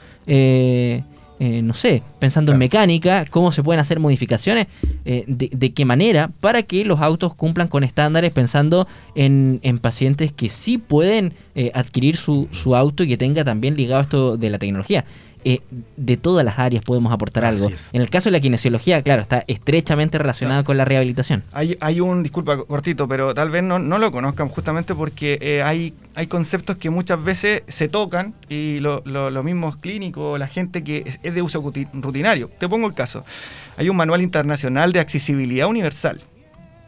Eh, 1.40 1.62
no 1.62 1.72
sé, 1.72 2.02
pensando 2.18 2.50
en 2.50 2.58
mecánica, 2.58 3.24
cómo 3.30 3.52
se 3.52 3.62
pueden 3.62 3.78
hacer 3.78 4.00
modificaciones, 4.00 4.66
eh, 5.04 5.24
de, 5.28 5.72
qué 5.72 5.84
manera, 5.84 6.30
para 6.40 6.62
que 6.62 6.84
los 6.84 7.00
autos 7.00 7.32
cumplan 7.34 7.68
con 7.68 7.84
estándares, 7.84 8.32
pensando 8.32 8.88
en, 9.14 9.60
pacientes 9.80 10.32
que 10.32 10.48
sí 10.48 10.78
pueden 10.78 11.34
eh, 11.54 11.70
adquirir 11.74 12.16
su, 12.16 12.48
su, 12.50 12.74
auto 12.74 13.04
y 13.04 13.08
que 13.08 13.16
tenga 13.16 13.44
también 13.44 13.76
ligado 13.76 14.02
esto 14.02 14.36
de 14.36 14.50
la 14.50 14.58
tecnología. 14.58 15.04
Eh, 15.50 15.62
de 15.96 16.18
todas 16.18 16.44
las 16.44 16.58
áreas 16.58 16.84
podemos 16.84 17.10
aportar 17.10 17.46
algo. 17.46 17.70
En 17.94 18.02
el 18.02 18.10
caso 18.10 18.28
de 18.28 18.32
la 18.32 18.40
kinesiología, 18.40 19.00
claro, 19.00 19.22
está 19.22 19.44
estrechamente 19.46 20.18
relacionada 20.18 20.62
con 20.62 20.76
la 20.76 20.84
rehabilitación. 20.84 21.42
Hay, 21.52 21.74
hay 21.80 22.00
un, 22.00 22.22
disculpa 22.22 22.62
cortito, 22.64 23.08
pero 23.08 23.32
tal 23.32 23.48
vez 23.48 23.62
no, 23.62 23.78
no 23.78 23.96
lo 23.96 24.12
conozcan 24.12 24.48
justamente 24.50 24.94
porque 24.94 25.38
eh, 25.40 25.62
hay, 25.62 25.94
hay 26.14 26.26
conceptos 26.26 26.76
que 26.76 26.90
muchas 26.90 27.24
veces 27.24 27.62
se 27.66 27.88
tocan 27.88 28.34
y 28.50 28.80
los 28.80 29.42
mismos 29.42 29.78
clínicos, 29.78 30.38
la 30.38 30.48
gente 30.48 30.84
que 30.84 31.16
es, 31.22 31.34
de 31.34 31.40
uso 31.40 31.64
rutinario. 31.94 32.50
Te 32.58 32.68
pongo 32.68 32.86
el 32.86 32.92
caso. 32.92 33.24
Hay 33.78 33.88
un 33.88 33.96
manual 33.96 34.20
internacional 34.20 34.92
de 34.92 35.00
accesibilidad 35.00 35.66
universal. 35.66 36.20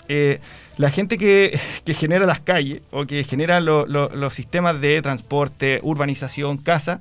Eh, 0.08 0.38
la 0.76 0.90
gente 0.90 1.16
que, 1.16 1.58
genera 1.86 2.26
las 2.26 2.40
calles 2.40 2.82
o 2.90 3.06
que 3.06 3.24
genera 3.24 3.58
los 3.62 4.34
sistemas 4.34 4.82
de 4.82 5.00
transporte, 5.00 5.80
urbanización, 5.82 6.58
casa, 6.58 7.00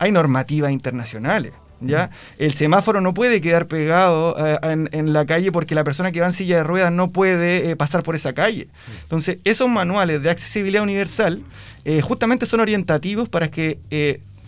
hay 0.00 0.10
normativas 0.10 0.72
internacionales. 0.72 1.52
¿Ya? 1.82 2.10
El 2.38 2.52
semáforo 2.52 3.00
no 3.00 3.14
puede 3.14 3.40
quedar 3.40 3.66
pegado 3.66 4.36
eh, 4.38 4.58
en, 4.92 5.12
la 5.14 5.24
calle 5.24 5.50
porque 5.50 5.74
la 5.74 5.82
persona 5.82 6.12
que 6.12 6.20
va 6.20 6.26
en 6.26 6.34
silla 6.34 6.56
de 6.56 6.62
ruedas 6.62 6.92
no 6.92 7.08
puede 7.08 7.70
eh, 7.70 7.76
pasar 7.76 8.02
por 8.02 8.14
esa 8.14 8.34
calle. 8.34 8.66
Entonces, 9.04 9.38
esos 9.44 9.66
manuales 9.66 10.22
de 10.22 10.28
accesibilidad 10.28 10.82
universal 10.82 11.40
eh, 11.86 12.02
justamente 12.02 12.44
son 12.44 12.60
orientativos 12.60 13.30
para 13.30 13.50
que 13.50 13.78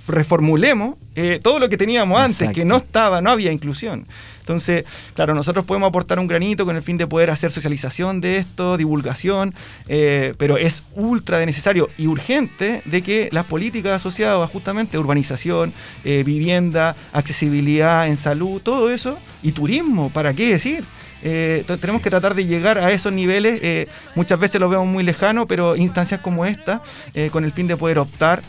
reformulemos 0.08 0.96
todo 1.42 1.58
lo 1.58 1.68
que 1.68 1.76
teníamos 1.76 2.20
antes, 2.20 2.50
que 2.50 2.64
no 2.64 2.78
estaba, 2.78 3.20
no 3.20 3.30
había 3.30 3.52
inclusión. 3.52 4.06
Entonces, 4.42 4.84
claro, 5.14 5.34
nosotros 5.34 5.64
podemos 5.64 5.88
aportar 5.88 6.18
un 6.18 6.26
granito 6.26 6.64
con 6.64 6.74
el 6.74 6.82
fin 6.82 6.96
de 6.96 7.06
poder 7.06 7.30
hacer 7.30 7.52
socialización 7.52 8.20
de 8.20 8.38
esto, 8.38 8.76
divulgación, 8.76 9.54
eh, 9.86 10.34
pero 10.36 10.56
es 10.56 10.82
ultra 10.96 11.44
necesario 11.46 11.88
y 11.96 12.08
urgente 12.08 12.82
de 12.84 13.02
que 13.02 13.28
las 13.30 13.46
políticas 13.46 14.00
asociadas 14.00 14.50
justamente 14.50 14.98
urbanización, 14.98 15.72
eh, 16.04 16.24
vivienda, 16.26 16.96
accesibilidad 17.12 18.08
en 18.08 18.16
salud, 18.16 18.60
todo 18.60 18.90
eso, 18.90 19.16
y 19.44 19.52
turismo, 19.52 20.10
¿para 20.10 20.34
qué 20.34 20.48
decir? 20.48 20.84
Eh, 21.24 21.64
tenemos 21.80 22.02
que 22.02 22.10
tratar 22.10 22.34
de 22.34 22.44
llegar 22.44 22.78
a 22.78 22.90
esos 22.90 23.12
niveles. 23.12 23.88
muchas 24.16 24.40
veces 24.40 24.60
lo 24.60 24.68
vemos 24.68 24.88
muy 24.88 25.04
lejano, 25.04 25.46
pero 25.46 25.76
instancias 25.76 26.20
como 26.20 26.44
esta, 26.46 26.82
con 27.30 27.44
el 27.44 27.52
fin 27.52 27.68
de 27.68 27.76
poder 27.76 27.98
optar 28.00 28.42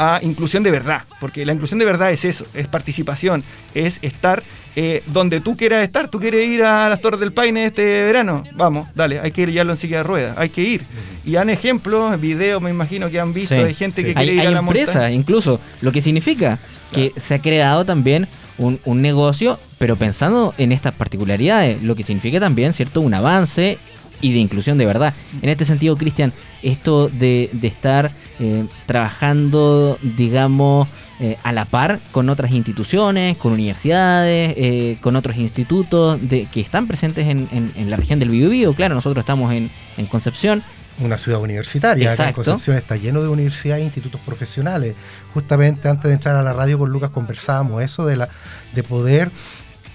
a 0.00 0.18
inclusión 0.22 0.62
de 0.62 0.70
verdad, 0.70 1.02
porque 1.20 1.44
la 1.44 1.52
inclusión 1.52 1.78
de 1.78 1.84
verdad 1.84 2.10
es 2.10 2.24
eso, 2.24 2.46
es 2.54 2.66
participación, 2.66 3.44
es 3.74 3.98
estar 4.00 4.42
eh, 4.74 5.02
donde 5.06 5.40
tú 5.40 5.56
quieras 5.56 5.84
estar. 5.84 6.08
¿Tú 6.08 6.18
quieres 6.18 6.46
ir 6.46 6.62
a 6.62 6.88
las 6.88 7.02
Torres 7.02 7.20
del 7.20 7.32
Paine 7.32 7.66
este 7.66 7.82
verano? 8.04 8.42
Vamos, 8.54 8.88
dale, 8.94 9.20
hay 9.20 9.30
que 9.30 9.42
ir 9.42 9.50
ya 9.50 9.60
en 9.60 9.76
silla 9.76 9.98
de 9.98 10.02
ruedas, 10.04 10.38
hay 10.38 10.48
que 10.48 10.62
ir. 10.62 10.84
Y 11.26 11.36
han 11.36 11.50
ejemplos, 11.50 12.18
videos, 12.18 12.62
me 12.62 12.70
imagino 12.70 13.10
que 13.10 13.20
han 13.20 13.34
visto 13.34 13.54
de 13.54 13.74
gente 13.74 14.02
que 14.02 14.14
quiere 14.14 14.32
ir 14.36 14.40
a 14.40 14.50
la 14.50 14.60
empresa, 14.60 15.10
incluso, 15.10 15.60
lo 15.82 15.92
que 15.92 16.00
significa 16.00 16.58
que 16.92 17.12
se 17.18 17.34
ha 17.34 17.38
creado 17.38 17.84
también 17.84 18.26
un, 18.56 18.80
un, 18.86 19.02
negocio, 19.02 19.60
pero 19.78 19.96
pensando 19.96 20.54
en 20.56 20.72
estas 20.72 20.94
particularidades, 20.94 21.82
lo 21.82 21.94
que 21.94 22.04
significa 22.04 22.40
también, 22.40 22.72
¿cierto? 22.72 23.02
Un 23.02 23.12
avance 23.12 23.78
y 24.20 24.32
de 24.32 24.38
inclusión 24.38 24.78
de 24.78 24.86
verdad. 24.86 25.14
En 25.42 25.48
este 25.48 25.64
sentido, 25.64 25.96
Cristian, 25.96 26.32
esto 26.62 27.08
de, 27.08 27.50
de 27.52 27.68
estar 27.68 28.10
eh, 28.38 28.66
trabajando, 28.86 29.98
digamos, 30.02 30.88
eh, 31.22 31.36
a 31.42 31.52
la 31.52 31.66
par 31.66 32.00
con 32.12 32.30
otras 32.30 32.50
instituciones, 32.50 33.36
con 33.36 33.52
universidades, 33.52 34.54
eh, 34.56 34.96
con 35.02 35.16
otros 35.16 35.36
institutos 35.36 36.18
de, 36.20 36.46
que 36.46 36.62
están 36.62 36.86
presentes 36.86 37.28
en, 37.28 37.46
en, 37.52 37.90
la 37.90 37.96
región 37.96 38.18
del 38.18 38.30
Biobío. 38.30 38.72
Claro, 38.72 38.94
nosotros 38.94 39.22
estamos 39.22 39.52
en, 39.52 39.70
en 39.98 40.06
Concepción. 40.06 40.62
Una 40.98 41.18
ciudad 41.18 41.40
universitaria, 41.40 42.14
en 42.14 42.32
Concepción 42.32 42.76
está 42.76 42.96
lleno 42.96 43.20
de 43.20 43.28
universidades 43.28 43.82
e 43.82 43.84
institutos 43.84 44.18
profesionales. 44.22 44.94
Justamente 45.34 45.90
antes 45.90 46.08
de 46.08 46.14
entrar 46.14 46.36
a 46.36 46.42
la 46.42 46.54
radio 46.54 46.78
con 46.78 46.88
Lucas 46.88 47.10
conversábamos 47.10 47.82
eso 47.82 48.06
de, 48.06 48.16
la, 48.16 48.30
de 48.74 48.82
poder 48.82 49.30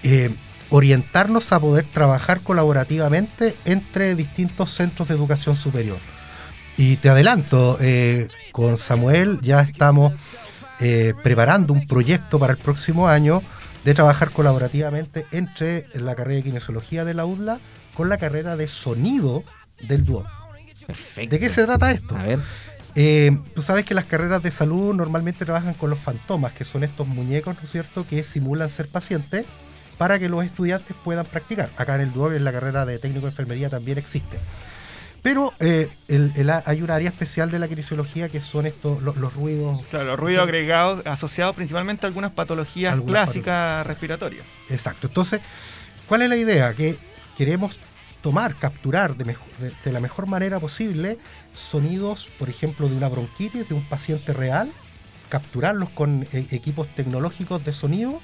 eh, 0.04 0.30
orientarnos 0.70 1.52
a 1.52 1.60
poder 1.60 1.84
trabajar 1.84 2.40
colaborativamente 2.40 3.54
entre 3.64 4.14
distintos 4.14 4.72
centros 4.72 5.08
de 5.08 5.14
educación 5.14 5.56
superior. 5.56 5.98
Y 6.76 6.96
te 6.96 7.08
adelanto, 7.08 7.78
con 8.52 8.76
Samuel 8.76 9.38
ya 9.42 9.62
estamos 9.62 10.12
eh, 10.78 11.14
preparando 11.22 11.72
un 11.72 11.86
proyecto 11.86 12.38
para 12.38 12.52
el 12.52 12.58
próximo 12.58 13.08
año 13.08 13.42
de 13.84 13.94
trabajar 13.94 14.30
colaborativamente 14.30 15.26
entre 15.32 15.86
la 15.94 16.14
carrera 16.14 16.36
de 16.36 16.42
kinesiología 16.42 17.06
de 17.06 17.14
la 17.14 17.24
UDLA 17.24 17.60
con 17.94 18.10
la 18.10 18.18
carrera 18.18 18.56
de 18.56 18.68
sonido 18.68 19.42
del 19.88 20.04
DUO. 20.04 20.26
¿De 21.16 21.38
qué 21.38 21.48
se 21.48 21.64
trata 21.64 21.92
esto? 21.92 22.14
A 22.14 22.24
ver. 22.24 22.40
Eh, 22.94 23.38
tú 23.54 23.62
sabes 23.62 23.84
que 23.84 23.94
las 23.94 24.04
carreras 24.04 24.42
de 24.42 24.50
salud 24.50 24.94
normalmente 24.94 25.44
trabajan 25.44 25.74
con 25.74 25.88
los 25.88 25.98
fantomas, 25.98 26.52
que 26.52 26.64
son 26.64 26.84
estos 26.84 27.06
muñecos, 27.06 27.56
¿no 27.56 27.62
es 27.62 27.70
cierto?, 27.70 28.06
que 28.06 28.22
simulan 28.22 28.68
ser 28.68 28.88
pacientes 28.88 29.46
para 29.98 30.18
que 30.18 30.28
los 30.28 30.44
estudiantes 30.44 30.94
puedan 31.04 31.26
practicar. 31.26 31.70
Acá 31.76 31.94
en 31.96 32.02
el 32.02 32.12
DUO, 32.12 32.32
en 32.32 32.44
la 32.44 32.52
carrera 32.52 32.84
de 32.86 32.98
técnico 32.98 33.26
de 33.26 33.30
enfermería, 33.30 33.70
también 33.70 33.98
existe. 33.98 34.38
Pero 35.22 35.52
eh, 35.58 35.88
el- 36.08 36.32
el 36.36 36.50
a- 36.50 36.62
hay 36.66 36.82
un 36.82 36.90
área 36.90 37.08
especial 37.08 37.50
de 37.50 37.58
la 37.58 37.66
kinesiología 37.66 38.28
que 38.28 38.40
son 38.40 38.64
estos 38.66 39.02
los, 39.02 39.16
los 39.16 39.34
ruidos. 39.34 39.82
Claro, 39.90 40.04
los 40.06 40.20
ruidos 40.20 40.44
agregados 40.44 41.04
asociados 41.06 41.56
principalmente 41.56 42.06
a 42.06 42.08
algunas 42.08 42.30
patologías 42.32 42.92
Algunas 42.92 43.24
clásicas 43.24 43.86
respiratorias. 43.86 44.44
Exacto. 44.70 45.08
Entonces, 45.08 45.40
¿cuál 46.08 46.22
es 46.22 46.28
la 46.28 46.36
idea? 46.36 46.74
Que 46.74 46.96
queremos 47.36 47.80
tomar, 48.22 48.54
capturar 48.56 49.16
de, 49.16 49.24
mejo- 49.24 49.46
de- 49.58 49.72
de 49.84 49.92
la 49.92 49.98
mejor 50.00 50.26
manera 50.26 50.60
posible 50.60 51.18
sonidos, 51.54 52.28
por 52.38 52.48
ejemplo, 52.48 52.88
de 52.88 52.94
una 52.96 53.08
bronquitis 53.08 53.68
de 53.68 53.74
un 53.74 53.82
paciente 53.88 54.32
real, 54.32 54.70
capturarlos 55.28 55.88
con 55.90 56.26
eh, 56.32 56.46
equipos 56.52 56.86
tecnológicos 56.88 57.64
de 57.64 57.72
sonido 57.72 58.20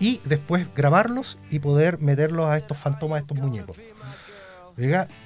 y 0.00 0.20
después 0.24 0.66
grabarlos 0.76 1.38
y 1.50 1.58
poder 1.58 1.98
meterlos 2.00 2.48
a 2.48 2.56
estos 2.56 2.76
fantomas, 2.78 3.18
a 3.18 3.20
estos 3.22 3.38
muñecos. 3.38 3.76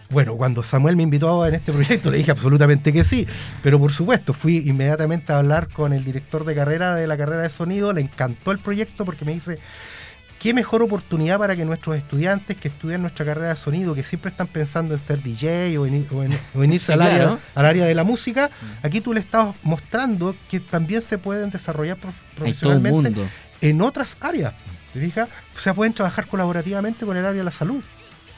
Bueno, 0.09 0.35
cuando 0.37 0.63
Samuel 0.63 0.97
me 0.97 1.03
invitó 1.03 1.45
en 1.47 1.55
este 1.55 1.73
proyecto 1.73 2.11
le 2.11 2.19
dije 2.19 2.31
absolutamente 2.31 2.91
que 2.91 3.05
sí, 3.05 3.27
pero 3.63 3.79
por 3.79 3.93
supuesto 3.93 4.33
fui 4.33 4.59
inmediatamente 4.67 5.33
a 5.33 5.39
hablar 5.39 5.69
con 5.69 5.93
el 5.93 6.05
director 6.05 6.45
de 6.47 6.55
carrera 6.55 6.95
de 6.95 7.07
la 7.07 7.19
carrera 7.19 7.43
de 7.43 7.51
sonido, 7.51 7.93
le 7.93 8.01
encantó 8.01 8.51
el 8.51 8.59
proyecto 8.61 9.05
porque 9.05 9.27
me 9.27 9.35
dice, 9.35 9.59
qué 10.39 10.55
mejor 10.55 10.81
oportunidad 10.83 11.39
para 11.39 11.55
que 11.55 11.67
nuestros 11.67 11.97
estudiantes 11.97 12.57
que 12.57 12.69
estudian 12.69 13.03
nuestra 13.03 13.27
carrera 13.27 13.51
de 13.51 13.57
sonido, 13.57 13.95
que 13.95 14.03
siempre 14.05 14.31
están 14.31 14.47
pensando 14.47 14.95
en 14.95 15.01
ser 15.01 15.23
DJ 15.23 15.77
o 15.79 15.85
en, 15.85 16.07
o 16.11 16.23
en- 16.23 16.39
o 16.55 16.65
en 16.65 16.73
irse 16.73 16.87
Sí, 16.87 16.93
al, 16.95 17.03
área, 17.03 17.19
claro. 17.19 17.39
al 17.55 17.67
área 17.67 17.85
de 17.85 17.95
la 17.95 18.05
música, 18.05 18.49
aquí 18.83 19.03
tú 19.03 19.13
le 19.13 19.21
estás 19.21 19.55
mostrando 19.65 20.35
que 20.51 20.61
también 20.61 21.03
se 21.03 21.19
pueden 21.19 21.51
desarrollar 21.51 21.99
prof- 21.99 22.15
profesionalmente. 22.37 23.21
En 23.63 23.81
otras 23.81 24.19
áreas. 24.21 24.53
¿Te 24.93 25.01
fijas? 25.01 25.31
O 25.57 25.59
sea, 25.59 25.73
pueden 25.73 25.95
trabajar 25.95 26.27
colaborativamente 26.27 27.07
con 27.07 27.17
el 27.17 27.25
área 27.25 27.39
de 27.39 27.45
la 27.45 27.51
salud. 27.51 27.83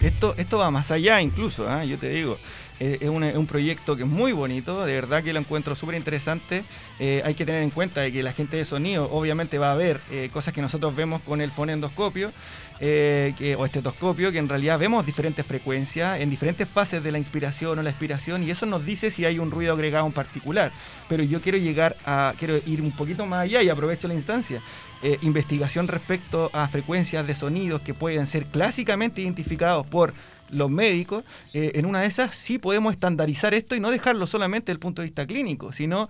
Esto, 0.01 0.35
esto 0.37 0.59
va 0.59 0.71
más 0.71 0.91
allá 0.91 1.21
incluso, 1.21 1.69
¿ah? 1.69 1.85
yo 1.85 1.99
te 1.99 2.11
digo. 2.11 2.39
Es 2.81 3.09
un, 3.09 3.23
un 3.23 3.47
proyecto 3.47 3.97
que 3.97 4.03
es 4.03 4.09
muy 4.09 4.33
bonito, 4.33 4.85
de 4.85 4.95
verdad 4.95 5.23
que 5.23 5.33
lo 5.33 5.39
encuentro 5.39 5.75
súper 5.77 5.95
interesante. 5.95 6.65
Eh, 6.99 7.23
hay 7.25 7.35
que 7.35 7.47
tener 7.47 7.63
en 7.63 7.71
cuenta 7.71 8.01
de 8.01 8.13
que 8.13 8.23
la 8.23 8.33
gente 8.33 8.57
de 8.57 8.65
sonido 8.65 9.09
obviamente 9.13 9.59
va 9.59 9.73
a 9.73 9.77
ver 9.77 10.01
eh, 10.11 10.29
cosas 10.33 10.53
que 10.53 10.61
nosotros 10.61 10.95
vemos 10.95 11.23
con 11.23 11.41
el 11.41 11.51
fonendoscopio 11.51 12.33
eh, 12.81 13.57
o 13.57 13.65
estetoscopio, 13.65 14.33
que 14.33 14.39
en 14.39 14.49
realidad 14.49 14.79
vemos 14.79 15.07
diferentes 15.07 15.47
frecuencias 15.47 16.21
en 16.21 16.31
diferentes 16.31 16.69
fases 16.69 17.03
de 17.03 17.13
la 17.13 17.19
inspiración 17.19 17.79
o 17.79 17.83
la 17.83 17.91
expiración 17.91 18.43
y 18.43 18.51
eso 18.51 18.67
nos 18.67 18.85
dice 18.85 19.11
si 19.11 19.25
hay 19.25 19.39
un 19.39 19.51
ruido 19.51 19.73
agregado 19.73 20.07
en 20.07 20.13
particular. 20.13 20.73
Pero 21.09 21.23
yo 21.23 21.41
quiero 21.41 21.59
llegar 21.59 21.97
a, 22.05 22.35
quiero 22.39 22.57
ir 22.67 22.83
un 22.83 22.93
poquito 22.93 23.25
más 23.27 23.43
allá 23.43 23.63
y 23.63 23.69
aprovecho 23.69 24.09
la 24.09 24.15
instancia. 24.15 24.61
Eh, 25.03 25.19
investigación 25.21 25.87
respecto 25.87 26.49
a 26.55 26.67
frecuencias 26.67 27.27
de 27.27 27.35
sonidos 27.35 27.83
que 27.83 27.93
pueden 27.93 28.27
ser 28.27 28.47
clásicamente 28.47 29.21
identificados 29.21 29.87
por 29.87 30.15
los 30.55 30.71
médicos, 30.71 31.25
eh, 31.53 31.73
en 31.75 31.87
una 31.87 32.01
de 32.01 32.07
esas 32.07 32.37
sí 32.37 32.59
podemos 32.59 32.95
estandarizar 32.95 33.53
esto 33.55 33.75
y 33.75 33.81
no 33.81 33.91
dejarlo 33.91 34.27
solamente 34.27 34.67
desde 34.67 34.73
el 34.73 34.79
punto 34.81 35.03
de 35.03 35.09
vista 35.09 35.27
clínico, 35.27 35.73
sino 35.73 36.09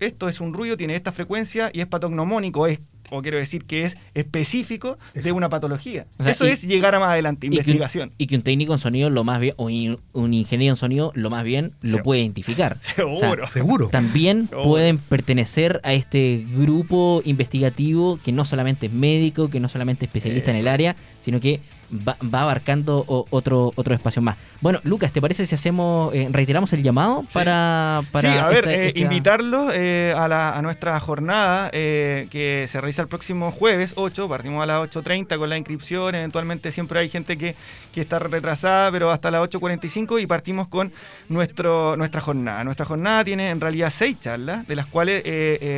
esto 0.00 0.28
es 0.28 0.40
un 0.40 0.52
ruido, 0.52 0.76
tiene 0.76 0.96
esta 0.96 1.12
frecuencia 1.12 1.70
y 1.72 1.80
es 1.80 1.86
patognomónico, 1.86 2.66
es, 2.66 2.80
o 3.10 3.22
quiero 3.22 3.38
decir 3.38 3.62
que 3.64 3.84
es 3.84 3.96
específico 4.14 4.96
de 5.14 5.30
una 5.30 5.48
patología. 5.48 6.06
O 6.18 6.24
sea, 6.24 6.32
Eso 6.32 6.44
y- 6.44 6.50
es 6.50 6.62
llegar 6.62 6.96
a 6.96 6.98
más 6.98 7.10
adelante, 7.10 7.46
Y 7.46 7.50
que 7.50 7.54
un- 7.54 7.60
investigación. 7.60 8.10
Y 8.18 8.26
que 8.26 8.34
un 8.34 8.42
técnico 8.42 8.72
en 8.72 8.80
sonido 8.80 9.10
lo 9.10 9.22
más 9.22 9.38
bien, 9.40 9.54
o 9.58 9.70
in- 9.70 9.98
un 10.12 10.34
ingeniero 10.34 10.72
en 10.72 10.76
sonido 10.76 11.12
lo 11.14 11.30
más 11.30 11.44
bien 11.44 11.70
lo 11.82 11.98
Se- 11.98 12.02
puede 12.02 12.20
identificar. 12.20 12.78
Seguro. 12.96 13.46
Seguro. 13.46 13.88
También 13.90 14.48
Seguro. 14.48 14.68
pueden 14.70 14.98
pertenecer 14.98 15.80
a 15.84 15.92
este 15.92 16.44
grupo 16.52 17.22
investigativo 17.24 18.18
que 18.24 18.32
no 18.32 18.44
solamente 18.44 18.86
es 18.86 18.92
médico, 18.92 19.50
que 19.50 19.60
no 19.60 19.68
solamente 19.68 20.06
es 20.06 20.08
especialista 20.08 20.50
en 20.50 20.56
el 20.56 20.66
área, 20.66 20.96
sino 21.20 21.38
que 21.38 21.60
va, 21.92 22.16
va 22.22 22.42
abarcando 22.42 23.04
o- 23.06 23.26
otro, 23.30 23.72
otro 23.76 23.94
espacio 23.94 24.22
más. 24.22 24.36
Bueno, 24.60 24.80
Lucas, 24.84 25.12
¿te 25.12 25.20
parece 25.20 25.44
si 25.46 25.54
hacemos, 25.54 26.14
eh, 26.14 26.28
reiteramos 26.30 26.72
el 26.72 26.82
llamado 26.82 27.24
para, 27.32 28.02
para 28.10 28.32
sí, 28.32 28.38
a 28.38 28.46
ver, 28.48 28.68
esta- 28.68 28.72
eh, 28.74 28.92
invitarlos 28.96 29.72
eh, 29.74 30.14
a, 30.16 30.28
la- 30.28 30.56
a 30.56 30.62
nuestra 30.62 30.98
jornada 31.00 31.70
eh, 31.72 32.28
que 32.30 32.66
se 32.70 32.80
realiza 32.80 33.02
el 33.02 33.08
próximo 33.08 33.50
jueves 33.52 33.92
8, 33.96 34.28
partimos 34.28 34.62
a 34.62 34.66
las 34.66 34.78
8.30 34.90 35.36
con 35.38 35.48
la 35.50 35.58
inscripción, 35.58 36.14
eventualmente 36.14 36.72
siempre 36.72 37.00
hay 37.00 37.08
gente 37.08 37.36
que, 37.36 37.54
que 37.94 38.00
está 38.00 38.18
retrasada, 38.18 38.90
pero 38.90 39.10
hasta 39.10 39.30
las 39.30 39.42
8.45 39.50 40.20
y 40.22 40.26
partimos 40.26 40.68
con 40.68 40.92
nuestro, 41.28 41.96
nuestra 41.96 42.20
jornada. 42.20 42.64
Nuestra 42.64 42.86
jornada 42.86 43.24
tiene 43.24 43.50
en 43.50 43.60
realidad 43.60 43.92
seis 43.96 44.18
charlas, 44.20 44.66
de 44.66 44.76
las 44.76 44.86
cuales 44.86 45.22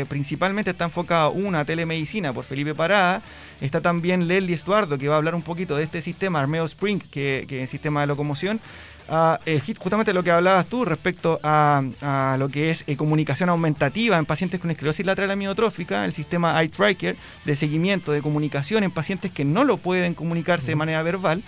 principalmente 0.08 0.70
está 0.70 0.84
enfocada 0.84 1.28
una 1.28 1.64
telemedicina 1.64 2.32
por 2.32 2.44
Felipe 2.44 2.74
Parada, 2.74 3.22
está 3.60 3.80
también 3.80 4.26
Leslie 4.28 4.54
Estuardo 4.54 4.98
que 4.98 5.08
va 5.08 5.14
a 5.14 5.18
hablar 5.18 5.34
un 5.34 5.42
poquito 5.42 5.76
de 5.76 5.84
este 5.84 6.02
sistema, 6.04 6.40
Armeo 6.40 6.64
Spring, 6.66 7.00
que, 7.10 7.44
que 7.48 7.62
es 7.62 7.70
sistema 7.70 8.02
de 8.02 8.06
locomoción, 8.06 8.60
a, 9.08 9.38
eh, 9.44 9.60
ju- 9.60 9.76
justamente 9.76 10.14
lo 10.14 10.22
que 10.22 10.30
hablabas 10.30 10.66
tú 10.66 10.84
respecto 10.84 11.38
a, 11.42 11.82
a 12.00 12.36
lo 12.38 12.48
que 12.48 12.70
es 12.70 12.84
eh, 12.86 12.96
comunicación 12.96 13.50
aumentativa 13.50 14.16
en 14.16 14.24
pacientes 14.24 14.60
con 14.60 14.70
esclerosis 14.70 15.04
lateral 15.04 15.30
amiotrófica, 15.30 16.04
el 16.06 16.12
sistema 16.14 16.62
iTracker 16.64 17.16
de 17.44 17.56
seguimiento 17.56 18.12
de 18.12 18.22
comunicación 18.22 18.82
en 18.82 18.90
pacientes 18.90 19.30
que 19.30 19.44
no 19.44 19.64
lo 19.64 19.76
pueden 19.76 20.14
comunicarse 20.14 20.68
de 20.68 20.76
manera 20.76 21.02
verbal. 21.02 21.42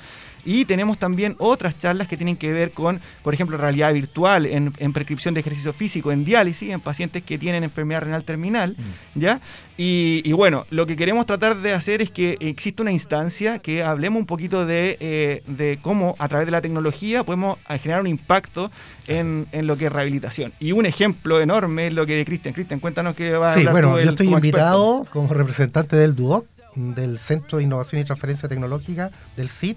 Y 0.47 0.65
tenemos 0.65 0.97
también 0.99 1.35
otras 1.39 1.79
charlas 1.79 2.09
que 2.09 2.17
tienen 2.17 2.37
que 2.37 2.51
ver 2.53 2.71
con, 2.71 3.01
por 3.23 3.35
ejemplo, 3.35 3.59
realidad 3.59 3.93
virtual 3.93 4.47
en, 4.47 4.73
en 4.79 4.93
prescripción 4.95 5.35
de 5.35 5.41
ejercicio 5.41 5.73
físico, 5.75 6.13
en 6.13 6.25
diálisis, 6.25 6.71
en 6.71 6.81
pacientes 6.81 7.23
que 7.25 7.37
tienen 7.37 7.65
enfermedad 7.65 8.03
renal 8.03 8.25
terminal, 8.25 8.77
¿ya? 9.15 9.41
Y, 9.77 10.23
y 10.25 10.33
bueno, 10.33 10.65
lo 10.71 10.87
que 10.87 10.97
queremos 10.97 11.27
tratar 11.27 11.61
de 11.61 11.75
hacer 11.75 12.01
es 12.01 12.11
que 12.11 12.39
existe 12.41 12.81
una 12.81 12.93
instancia 12.93 13.59
que 13.59 13.83
hablemos 13.83 14.21
un 14.21 14.27
poquito 14.27 14.65
de, 14.65 14.97
eh, 15.01 15.43
de 15.47 15.79
cómo 15.83 16.15
a 16.19 16.29
través 16.29 16.47
de 16.47 16.53
la 16.53 16.63
tecnología 16.63 17.25
podemos 17.25 17.59
eh, 17.69 17.79
generar 17.79 18.01
un 18.01 18.07
impacto 18.07 18.71
en, 19.07 19.47
en 19.53 19.67
lo 19.67 19.77
que 19.77 19.87
es 19.87 19.93
rehabilitación. 19.93 20.53
Y 20.61 20.73
un 20.73 20.87
ejemplo 20.87 21.41
enorme 21.41 21.89
es 21.89 21.93
lo 21.93 22.07
que 22.07 22.17
de 22.17 22.25
Cristian. 22.25 22.55
Cristian, 22.55 22.81
cuéntanos 22.81 23.15
qué 23.17 23.33
va 23.33 23.47
a 23.47 23.55
Sí, 23.55 23.59
hablar 23.61 23.73
bueno, 23.73 23.89
tú, 23.91 23.95
yo 23.97 24.01
el- 24.03 24.09
estoy 24.09 24.27
como 24.27 24.39
invitado 24.39 25.07
como 25.13 25.29
representante 25.35 25.97
del 25.97 26.15
DUOC, 26.17 26.47
del 26.77 27.19
Centro 27.19 27.59
de 27.59 27.65
Innovación 27.65 28.01
y 28.01 28.05
Transferencia 28.05 28.49
Tecnológica, 28.49 29.11
del 29.37 29.51
CID, 29.51 29.77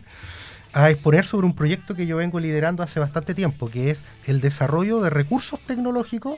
a 0.74 0.90
exponer 0.90 1.26
sobre 1.26 1.46
un 1.48 1.54
proyecto 1.56 1.96
que 1.96 2.06
yo 2.06 2.18
vengo 2.18 2.40
liderando 2.40 2.84
hace 2.84 3.00
bastante 3.00 3.34
tiempo, 3.34 3.70
que 3.70 3.90
es 3.92 4.04
el 4.26 4.40
desarrollo 4.42 5.02
de 5.02 5.10
recursos 5.10 5.60
tecnológicos 5.66 6.36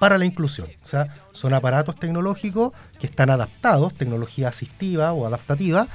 para 0.00 0.18
la 0.18 0.24
inclusión. 0.24 0.68
O 0.82 0.86
sea, 0.86 1.14
son 1.32 1.54
aparatos 1.54 1.94
tecnológicos 1.96 2.72
que 2.98 3.06
están 3.06 3.30
adaptados, 3.30 3.94
tecnología 3.94 4.48
asistiva 4.48 5.12
o 5.12 5.26
adaptativa, 5.26 5.86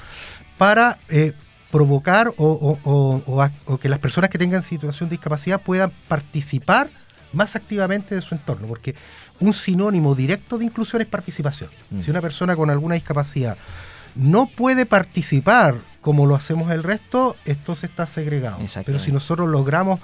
para 0.57 0.97
eh, 1.09 1.33
provocar 1.71 2.29
o, 2.29 2.33
o- 2.37 2.79
o- 2.83 3.23
o 3.25 3.41
a- 3.41 3.51
o 3.65 3.77
que 3.77 3.89
las 3.89 3.99
personas 3.99 4.29
que 4.29 4.37
tengan 4.37 4.63
situación 4.63 5.09
de 5.09 5.15
discapacidad 5.15 5.61
puedan 5.61 5.91
participar 6.07 6.89
más 7.33 7.55
activamente 7.55 8.15
de 8.15 8.21
su 8.21 8.33
entorno, 8.35 8.67
porque 8.67 8.95
un 9.39 9.53
sinónimo 9.53 10.15
directo 10.15 10.57
de 10.57 10.65
inclusión 10.65 11.01
es 11.01 11.07
participación. 11.07 11.69
Mm. 11.91 11.99
Si 11.99 12.09
una 12.11 12.21
persona 12.21 12.55
con 12.55 12.69
alguna 12.69 12.95
discapacidad 12.95 13.57
no 14.15 14.47
puede 14.47 14.85
participar 14.87 15.75
como 16.01 16.25
lo 16.25 16.35
hacemos 16.35 16.71
el 16.71 16.83
resto, 16.83 17.35
esto 17.45 17.75
se 17.75 17.85
está 17.87 18.05
segregado. 18.05 18.59
Pero 18.85 18.99
si 18.99 19.11
nosotros 19.11 19.49
logramos 19.49 19.99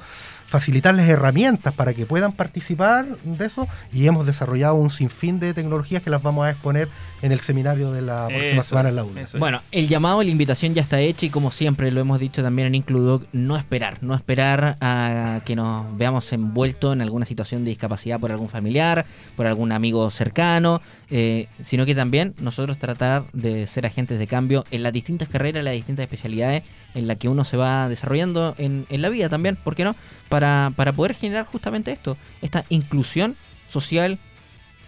facilitarles 0.48 1.10
herramientas 1.10 1.74
para 1.74 1.94
que 1.94 2.06
puedan 2.06 2.32
participar 2.32 3.06
de 3.24 3.46
eso 3.46 3.68
y 3.92 4.08
hemos 4.08 4.26
desarrollado 4.26 4.76
un 4.76 4.90
sinfín 4.90 5.40
de 5.40 5.54
tecnologías 5.54 6.04
que 6.04 6.10
las 6.10 6.22
vamos 6.22 6.46
a 6.46 6.52
exponer 6.52 6.88
en 7.22 7.32
el 7.32 7.40
seminario 7.40 7.92
de 7.92 8.02
la 8.02 8.28
próxima 8.28 8.62
Eso 8.62 8.70
semana 8.70 8.90
en 8.90 8.96
la 8.96 9.04
UNA. 9.04 9.22
es. 9.22 9.34
Bueno, 9.34 9.62
el 9.72 9.88
llamado, 9.88 10.22
la 10.22 10.30
invitación 10.30 10.74
ya 10.74 10.82
está 10.82 11.00
hecha 11.00 11.26
y 11.26 11.30
como 11.30 11.52
siempre 11.52 11.92
lo 11.92 12.00
hemos 12.00 12.20
dicho 12.20 12.44
también 12.44 12.68
en 12.68 12.76
Includoc, 12.76 13.26
no 13.34 13.58
esperar, 13.58 13.98
no 14.02 14.14
esperar 14.14 14.78
a 14.82 15.42
que 15.46 15.56
nos 15.56 15.98
veamos 15.98 16.32
envueltos 16.32 16.94
en 16.94 17.02
alguna 17.02 17.26
situación 17.26 17.64
de 17.64 17.70
discapacidad 17.70 18.20
por 18.20 18.32
algún 18.32 18.50
familiar, 18.50 19.06
por 19.36 19.48
algún 19.48 19.72
amigo 19.72 20.12
cercano, 20.12 20.82
eh, 21.10 21.48
sino 21.62 21.86
que 21.86 21.96
también 21.96 22.36
nosotros 22.40 22.78
tratar 22.78 23.24
de 23.34 23.66
ser 23.66 23.86
agentes 23.86 24.20
de 24.20 24.28
cambio 24.28 24.64
en 24.70 24.84
las 24.84 24.94
distintas 24.94 25.28
carreras, 25.28 25.60
en 25.60 25.66
las 25.66 25.74
distintas 25.74 26.04
especialidades 26.04 26.64
en 26.94 27.08
las 27.08 27.18
que 27.18 27.28
uno 27.28 27.44
se 27.46 27.58
va 27.58 27.90
desarrollando 27.90 28.56
en, 28.58 28.86
en 28.90 29.02
la 29.02 29.10
vida 29.10 29.30
también, 29.30 29.58
¿por 29.58 29.76
qué 29.76 29.84
no? 29.84 29.96
Para, 30.36 30.74
para 30.76 30.92
poder 30.92 31.16
generar 31.16 31.46
justamente 31.46 31.94
esto, 31.94 32.18
esta 32.42 32.66
inclusión 32.68 33.38
social 33.70 34.20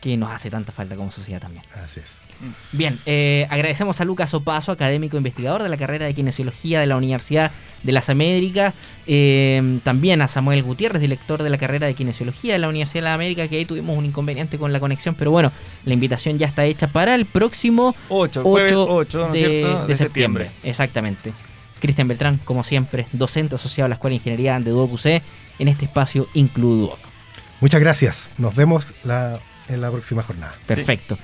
que 0.01 0.17
nos 0.17 0.29
hace 0.29 0.49
tanta 0.49 0.73
falta 0.73 0.97
como 0.97 1.09
sociedad 1.09 1.39
también. 1.39 1.63
Así 1.73 2.01
es. 2.01 2.17
Bien, 2.73 2.99
eh, 3.05 3.47
agradecemos 3.49 4.01
a 4.01 4.03
Lucas 4.03 4.33
Opaso, 4.33 4.73
académico 4.73 5.15
investigador 5.15 5.63
de 5.63 5.69
la 5.69 5.77
carrera 5.77 6.05
de 6.05 6.13
Kinesiología 6.13 6.81
de 6.81 6.85
la 6.85 6.97
Universidad 6.97 7.49
de 7.81 7.91
las 7.93 8.09
Américas. 8.09 8.73
eh, 9.07 9.79
también 9.85 10.21
a 10.21 10.27
Samuel 10.27 10.63
Gutiérrez, 10.63 10.99
director 10.99 11.41
de 11.41 11.49
la 11.49 11.57
carrera 11.57 11.87
de 11.87 11.93
Kinesiología 11.93 12.51
de 12.51 12.59
la 12.59 12.67
Universidad 12.67 13.03
de 13.03 13.05
las 13.05 13.15
Américas, 13.15 13.47
que 13.47 13.55
ahí 13.55 13.65
tuvimos 13.65 13.97
un 13.97 14.05
inconveniente 14.05 14.57
con 14.57 14.73
la 14.73 14.81
conexión, 14.81 15.15
pero 15.15 15.31
bueno, 15.31 15.49
la 15.85 15.93
invitación 15.93 16.37
ya 16.37 16.47
está 16.47 16.65
hecha 16.65 16.89
para 16.89 17.15
el 17.15 17.25
próximo 17.25 17.95
8, 18.09 18.43
jueves 18.43 18.73
8, 18.73 18.85
8 18.93 19.17
¿no 19.19 19.25
es 19.27 19.31
de, 19.31 19.77
de 19.87 19.95
septiembre. 19.95 20.51
Exactamente. 20.61 21.31
Cristian 21.79 22.07
Beltrán, 22.07 22.39
como 22.43 22.63
siempre, 22.63 23.07
docente 23.11 23.55
asociado 23.55 23.85
a 23.85 23.89
la 23.89 23.95
Escuela 23.95 24.11
de 24.11 24.15
Ingeniería 24.17 24.59
de 24.59 24.71
Duoc 24.71 24.93
UC, 24.93 25.05
en 25.59 25.67
este 25.67 25.85
espacio 25.85 26.27
Includuoc. 26.33 26.99
Muchas 27.61 27.81
gracias. 27.81 28.31
Nos 28.37 28.55
vemos 28.55 28.93
la- 29.03 29.39
en 29.67 29.81
la 29.81 29.89
próxima 29.91 30.23
jornada. 30.23 30.55
Perfecto. 30.65 31.17